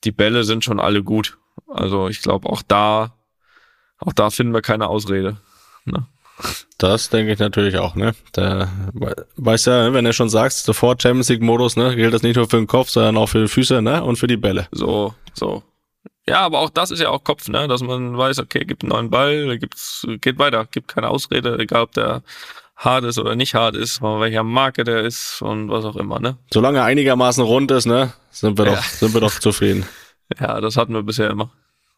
[0.06, 1.38] die Bälle sind schon alle gut.
[1.68, 3.14] Also ich glaube auch da,
[3.99, 5.38] auch da finden wir keine Ausrede.
[5.86, 6.06] Ne?
[6.78, 8.14] Das denke ich natürlich auch, ne?
[8.34, 12.24] Da we- weißt ja, wenn du schon sagst, sofort Champions League Modus, ne, gilt das
[12.24, 14.03] nicht nur für den Kopf, sondern auch für die Füße, ne?
[14.03, 14.68] Und für die Bälle.
[14.72, 15.64] So, so.
[16.28, 17.68] Ja, aber auch das ist ja auch Kopf, ne?
[17.70, 21.84] Dass man weiß, okay, gibt einen neuen Ball, gibt's, geht weiter, gibt keine Ausrede, egal
[21.84, 22.22] ob der
[22.76, 26.20] hart ist oder nicht hart ist, von welcher Marke der ist und was auch immer,
[26.20, 26.38] ne?
[26.53, 28.76] Solange er einigermaßen rund ist, ne, sind wir Ja.
[28.76, 29.86] doch, sind wir doch zufrieden.
[30.39, 31.51] Ja, das hatten wir bisher immer.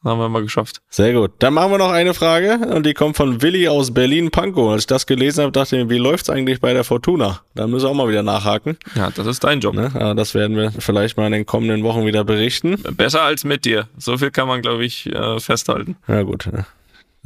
[0.03, 0.81] Haben wir mal geschafft.
[0.89, 1.31] Sehr gut.
[1.39, 4.71] Dann machen wir noch eine Frage und die kommt von Willi aus Berlin-Pankow.
[4.71, 7.41] Als ich das gelesen habe, dachte ich mir, wie läuft's eigentlich bei der Fortuna?
[7.55, 8.77] Da müssen wir auch mal wieder nachhaken.
[8.95, 9.73] Ja, das ist dein Job.
[9.73, 10.13] Ne?
[10.15, 12.77] Das werden wir vielleicht mal in den kommenden Wochen wieder berichten.
[12.95, 13.87] Besser als mit dir.
[13.97, 15.97] So viel kann man, glaube ich, äh, festhalten.
[16.07, 16.65] Ja gut, ne?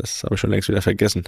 [0.01, 1.23] Das habe ich schon längst wieder vergessen.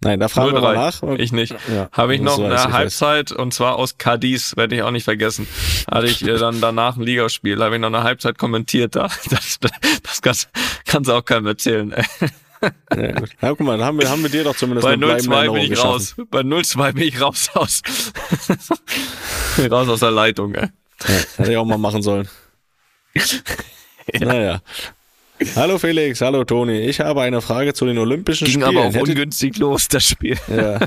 [0.00, 0.76] Nein, da fragen wir mal 0-3.
[0.76, 1.02] nach.
[1.02, 1.54] Und- Ich nicht.
[1.74, 2.72] Ja, Habe ich noch eine.
[2.72, 5.46] Halbzeit und zwar aus Cadiz, werde ich auch nicht vergessen.
[5.90, 9.08] Hatte ich äh, dann danach ein Ligaspiel, habe ich noch eine Halbzeit kommentiert da.
[9.30, 10.48] Das, das
[10.84, 11.92] kannst, du auch keinem erzählen.
[11.92, 12.04] ey.
[12.96, 13.30] Ja, gut.
[13.40, 15.62] Ja, guck mal, haben wir, haben wir dir doch zumindest Bei eine bleibende 0-2 bin
[15.62, 15.90] ich geschaffen.
[15.90, 16.14] raus.
[16.30, 17.82] Bei 0-2 bin ich raus aus.
[19.70, 20.68] raus aus der Leitung, ey.
[21.06, 22.28] Ja, hätte ich auch mal machen sollen.
[24.20, 24.60] Naja.
[25.56, 26.80] Hallo Felix, hallo Toni.
[26.80, 28.76] Ich habe eine Frage zu den Olympischen Ging Spielen.
[28.76, 30.36] aber auch Hättet- ungünstig los, das Spiel.
[30.48, 30.80] ja.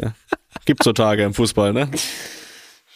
[0.00, 0.14] ja.
[0.64, 1.90] Gibt so Tage im Fußball, ne?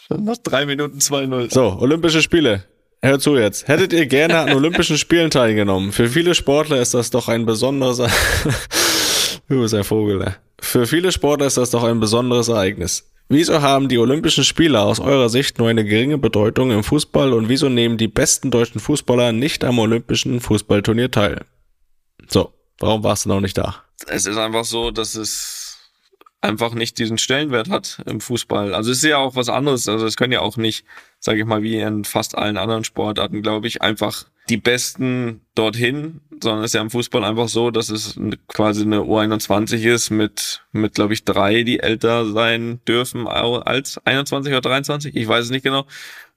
[0.09, 1.53] Nach drei Minuten 2-0.
[1.53, 2.63] So, Olympische Spiele.
[3.01, 3.67] Hört zu jetzt.
[3.67, 5.91] Hättet ihr gerne an Olympischen Spielen teilgenommen?
[5.91, 7.97] Für viele Sportler ist das doch ein besonderes,
[9.49, 10.35] Du bist ein Vogel, ne?
[10.59, 13.11] Für viele Sportler ist das doch ein besonderes Ereignis.
[13.29, 17.49] Wieso haben die Olympischen Spiele aus eurer Sicht nur eine geringe Bedeutung im Fußball und
[17.49, 21.45] wieso nehmen die besten deutschen Fußballer nicht am Olympischen Fußballturnier teil?
[22.29, 23.83] So, warum warst du noch nicht da?
[24.07, 25.77] Es ist einfach so, dass es
[26.39, 28.73] einfach nicht diesen Stellenwert hat im Fußball.
[28.73, 29.89] Also es ist ja auch was anderes.
[29.89, 30.85] Also es können ja auch nicht,
[31.19, 36.21] sage ich mal, wie in fast allen anderen Sportarten, glaube ich, einfach die Besten dorthin,
[36.41, 40.63] sondern es ist ja im Fußball einfach so, dass es quasi eine U21 ist mit,
[40.71, 45.15] mit glaube ich, drei, die älter sein dürfen als 21 oder 23.
[45.15, 45.85] Ich weiß es nicht genau.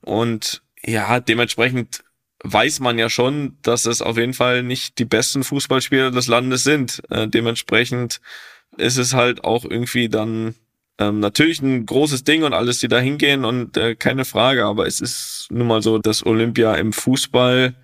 [0.00, 2.02] Und ja, dementsprechend
[2.42, 6.64] weiß man ja schon, dass es auf jeden Fall nicht die besten Fußballspieler des Landes
[6.64, 7.02] sind.
[7.11, 8.20] Äh, dementsprechend
[8.76, 10.54] ist es halt auch irgendwie dann
[10.98, 14.86] ähm, natürlich ein großes Ding und alles, die da hingehen und äh, keine Frage, aber
[14.86, 17.74] es ist nun mal so, dass Olympia im Fußball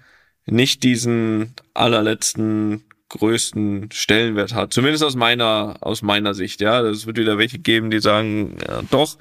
[0.46, 4.72] nicht diesen allerletzten größten Stellenwert hat.
[4.72, 6.80] Zumindest aus meiner, aus meiner Sicht, ja.
[6.80, 9.18] Es wird wieder welche geben, die sagen, ja, doch,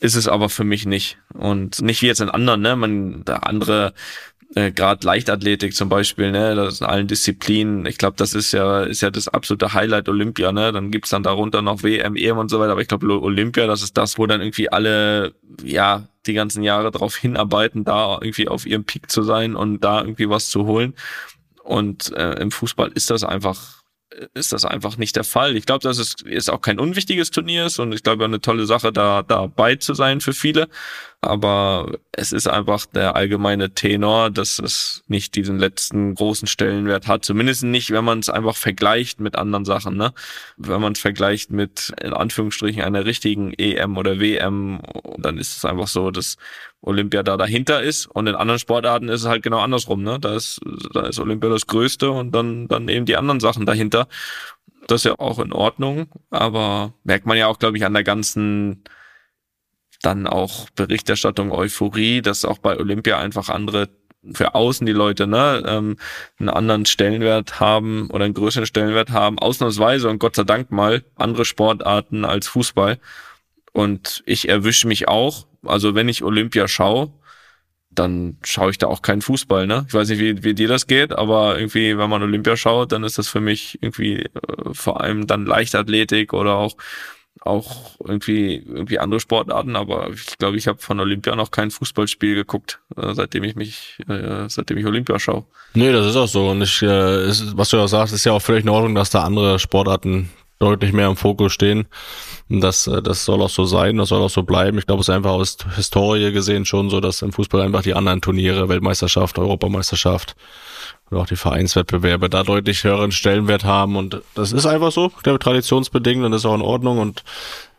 [0.00, 1.18] ist es aber für mich nicht.
[1.32, 2.76] Und nicht wie jetzt in anderen, ne?
[2.76, 3.94] Man, der andere
[4.54, 8.84] äh, gerade Leichtathletik zum Beispiel, ne, das in allen Disziplinen, ich glaube, das ist ja,
[8.84, 10.72] ist ja das absolute Highlight Olympia, ne?
[10.72, 13.82] Dann gibt's dann darunter noch WM, EM und so weiter, aber ich glaube, Olympia, das
[13.82, 18.64] ist das, wo dann irgendwie alle, ja, die ganzen Jahre darauf hinarbeiten, da irgendwie auf
[18.66, 20.94] ihrem Peak zu sein und da irgendwie was zu holen.
[21.64, 23.84] Und äh, im Fußball ist das einfach
[24.34, 25.56] ist das einfach nicht der Fall.
[25.56, 28.66] Ich glaube, dass es ist auch kein unwichtiges Turnier ist und ich glaube, eine tolle
[28.66, 30.68] Sache, da dabei zu sein für viele.
[31.24, 37.24] Aber es ist einfach der allgemeine Tenor, dass es nicht diesen letzten großen Stellenwert hat.
[37.24, 39.96] Zumindest nicht, wenn man es einfach vergleicht mit anderen Sachen.
[39.96, 40.12] Ne?
[40.56, 44.80] Wenn man es vergleicht mit, in Anführungsstrichen, einer richtigen EM oder WM,
[45.18, 46.36] dann ist es einfach so, dass
[46.82, 48.06] Olympia da dahinter ist.
[48.06, 50.02] Und in anderen Sportarten ist es halt genau andersrum.
[50.02, 50.18] Ne?
[50.20, 50.60] Da, ist,
[50.92, 54.08] da ist Olympia das Größte und dann, dann eben die anderen Sachen dahinter.
[54.86, 56.06] Das ist ja auch in Ordnung.
[56.30, 58.84] Aber merkt man ja auch, glaube ich, an der ganzen
[60.04, 63.88] dann auch Berichterstattung, Euphorie, dass auch bei Olympia einfach andere
[64.32, 65.96] für außen die Leute ne, ähm,
[66.38, 71.04] einen anderen Stellenwert haben oder einen größeren Stellenwert haben, ausnahmsweise und Gott sei Dank mal
[71.16, 72.98] andere Sportarten als Fußball.
[73.72, 77.12] Und ich erwische mich auch, also wenn ich Olympia schaue,
[77.90, 79.84] dann schaue ich da auch keinen Fußball, ne?
[79.88, 83.04] Ich weiß nicht, wie, wie dir das geht, aber irgendwie, wenn man Olympia schaut, dann
[83.04, 84.28] ist das für mich irgendwie äh,
[84.72, 86.76] vor allem dann Leichtathletik oder auch
[87.40, 92.34] auch irgendwie irgendwie andere Sportarten, aber ich glaube, ich habe von Olympia noch kein Fußballspiel
[92.34, 95.44] geguckt, äh, seitdem ich mich, äh, seitdem ich Olympia schaue.
[95.74, 96.48] Nee, das ist auch so.
[96.50, 99.10] Und ich, äh, ist, was du ja sagst, ist ja auch völlig in Ordnung, dass
[99.10, 101.86] da andere Sportarten deutlich mehr im Fokus stehen.
[102.48, 104.78] Das, äh, das soll auch so sein, das soll auch so bleiben.
[104.78, 107.94] Ich glaube, es ist einfach aus Historie gesehen schon so, dass im Fußball einfach die
[107.94, 110.36] anderen Turniere, Weltmeisterschaft, Europameisterschaft
[111.10, 113.96] oder auch die Vereinswettbewerbe da deutlich höheren Stellenwert haben.
[113.96, 116.98] Und das ist einfach so, ich glaube, traditionsbedingt und ist auch in Ordnung.
[116.98, 117.24] Und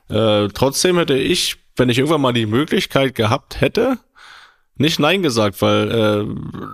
[0.09, 3.97] äh, trotzdem hätte ich, wenn ich irgendwann mal die Möglichkeit gehabt hätte,
[4.77, 6.25] nicht Nein gesagt, weil äh,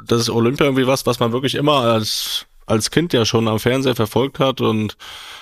[0.07, 3.59] das ist Olympia irgendwie was, was man wirklich immer als als Kind ja schon am
[3.59, 4.95] Fernseher verfolgt hat und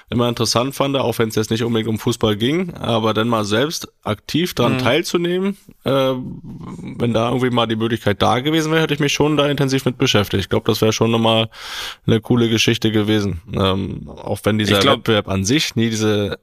[0.10, 3.46] immer interessant fand, auch wenn es jetzt nicht unbedingt um Fußball ging, aber dann mal
[3.46, 4.80] selbst aktiv daran mhm.
[4.80, 9.38] teilzunehmen, äh, wenn da irgendwie mal die Möglichkeit da gewesen wäre, hätte ich mich schon
[9.38, 10.44] da intensiv mit beschäftigt.
[10.44, 11.50] Ich glaube, das wäre schon nochmal
[12.08, 13.42] eine coole Geschichte gewesen.
[13.54, 16.40] Ähm, auch wenn dieser glaub, Wettbewerb an sich nie diese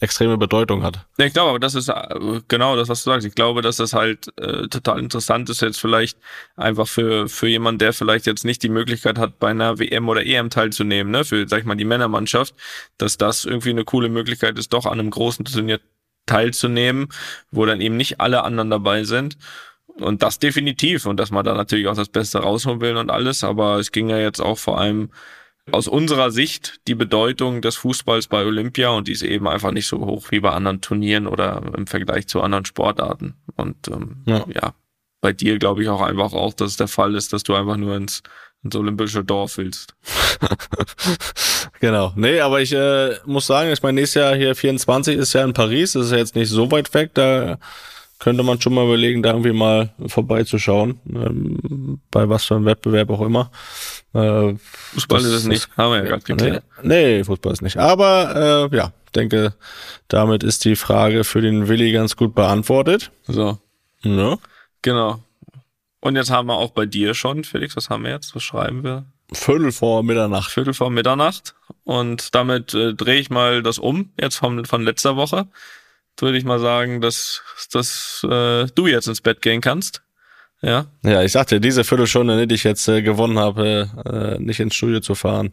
[0.00, 1.06] extreme Bedeutung hat.
[1.18, 3.26] Ja, ich glaube, aber das ist äh, genau das, was du sagst.
[3.26, 6.18] Ich glaube, dass das halt äh, total interessant ist jetzt vielleicht
[6.56, 10.24] einfach für für jemand, der vielleicht jetzt nicht die Möglichkeit hat, bei einer WM oder
[10.24, 12.54] EM teilzunehmen, ne, für sag ich mal die Männermannschaft,
[12.96, 15.80] dass das irgendwie eine coole Möglichkeit ist, doch an einem großen Turnier
[16.26, 17.08] teilzunehmen,
[17.50, 19.36] wo dann eben nicht alle anderen dabei sind.
[19.96, 21.06] Und das definitiv.
[21.06, 23.42] Und dass man da natürlich auch das Beste rausholen will und alles.
[23.42, 25.10] Aber es ging ja jetzt auch vor allem
[25.72, 29.86] aus unserer Sicht die Bedeutung des Fußballs bei Olympia und die ist eben einfach nicht
[29.86, 33.34] so hoch wie bei anderen Turnieren oder im Vergleich zu anderen Sportarten.
[33.56, 34.44] Und ähm, ja.
[34.54, 34.74] ja.
[35.20, 37.76] bei dir glaube ich auch einfach auch, dass es der Fall ist, dass du einfach
[37.76, 38.22] nur ins,
[38.62, 39.94] ins olympische Dorf willst.
[41.80, 42.12] genau.
[42.16, 45.52] Nee, aber ich äh, muss sagen, ich meine, nächstes Jahr hier 24 ist ja in
[45.52, 47.58] Paris, das ist ja jetzt nicht so weit weg, da
[48.18, 53.10] könnte man schon mal überlegen, da irgendwie mal vorbeizuschauen, ähm, bei was für einem Wettbewerb
[53.10, 53.50] auch immer.
[54.12, 54.54] Äh,
[54.94, 56.64] Fußball ist es nicht, haben wir ja gerade geklärt.
[56.82, 57.76] Nee, Fußball ist nicht.
[57.76, 59.54] Aber äh, ja, denke,
[60.08, 63.10] damit ist die Frage für den Willi ganz gut beantwortet.
[63.26, 63.58] So.
[64.02, 64.38] Ja.
[64.82, 65.22] Genau.
[66.00, 68.34] Und jetzt haben wir auch bei dir schon, Felix, was haben wir jetzt?
[68.34, 69.06] Was schreiben wir?
[69.32, 70.50] Viertel vor Mitternacht.
[70.50, 71.54] Viertel vor Mitternacht.
[71.84, 75.48] Und damit äh, drehe ich mal das um, jetzt von, von letzter Woche.
[76.18, 77.42] Würde ich mal sagen, dass,
[77.72, 80.02] dass äh, du jetzt ins Bett gehen kannst.
[80.60, 80.86] Ja.
[81.04, 85.00] Ja, ich sagte, diese Viertelstunde, die ich jetzt äh, gewonnen habe, äh, nicht ins Studio
[85.00, 85.52] zu fahren.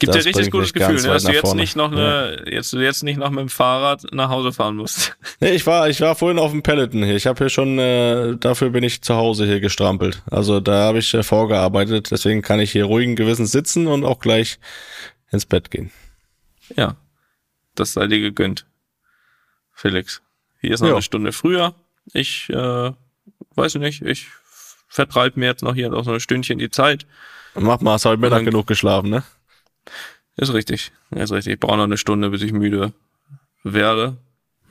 [0.00, 1.60] Gibt dir richtig gutes Gefühl, ne, dass du jetzt vorne.
[1.60, 5.16] nicht noch eine, jetzt, du jetzt nicht noch mit dem Fahrrad nach Hause fahren musst.
[5.40, 7.16] Nee, ich war, ich war vorhin auf dem Peloton hier.
[7.16, 10.22] Ich habe hier schon, äh, dafür bin ich zu Hause hier gestrampelt.
[10.30, 12.10] Also da habe ich äh, vorgearbeitet.
[12.10, 14.58] Deswegen kann ich hier ruhigen Gewissens sitzen und auch gleich
[15.30, 15.90] ins Bett gehen.
[16.76, 16.96] Ja,
[17.74, 18.66] das sei dir gegönnt,
[19.84, 20.22] Felix.
[20.62, 20.94] Hier ist noch Ja.
[20.94, 21.74] eine Stunde früher.
[22.14, 22.90] Ich äh,
[23.54, 24.28] weiß nicht, ich
[24.88, 27.06] vertreibe mir jetzt noch hier noch so ein Stündchen die Zeit.
[27.54, 29.24] Mach mal, hast heute Mittag genug geschlafen, ne?
[30.36, 31.52] Ist richtig, ist richtig.
[31.54, 32.94] Ich brauche noch eine Stunde, bis ich müde
[33.62, 34.16] werde.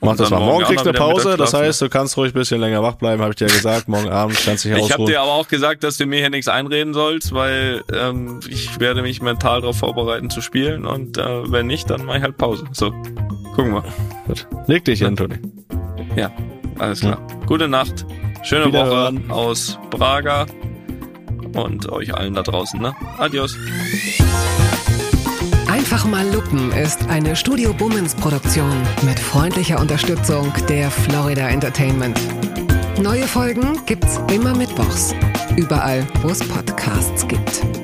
[0.00, 0.40] Mach das mal.
[0.40, 2.96] Morgen auch kriegst du eine Pause, das heißt, du kannst ruhig ein bisschen länger wach
[2.96, 3.86] bleiben, habe ich dir ja gesagt.
[3.88, 5.06] Morgen Abend kannst du dich Ich habe ausruhen.
[5.06, 9.00] dir aber auch gesagt, dass du mir hier nichts einreden sollst, weil ähm, ich werde
[9.02, 12.64] mich mental darauf vorbereiten zu spielen und äh, wenn nicht, dann mache ich halt Pause.
[12.72, 12.92] So,
[13.54, 13.84] gucken wir.
[14.26, 14.46] Gut.
[14.66, 15.36] Leg dich hin, Toni.
[16.16, 16.30] Ja,
[16.78, 17.18] alles klar.
[17.46, 18.06] Gute Nacht,
[18.42, 18.72] schöne.
[18.72, 20.46] Woche aus Braga
[21.54, 22.80] und euch allen da draußen.
[22.80, 22.94] Ne?
[23.18, 23.56] Adios.
[25.68, 32.18] Einfach mal Lupen ist eine Studio Bummens Produktion mit freundlicher Unterstützung der Florida Entertainment.
[33.02, 35.14] Neue Folgen gibt's immer mittwochs.
[35.56, 37.83] Überall, wo es Podcasts gibt.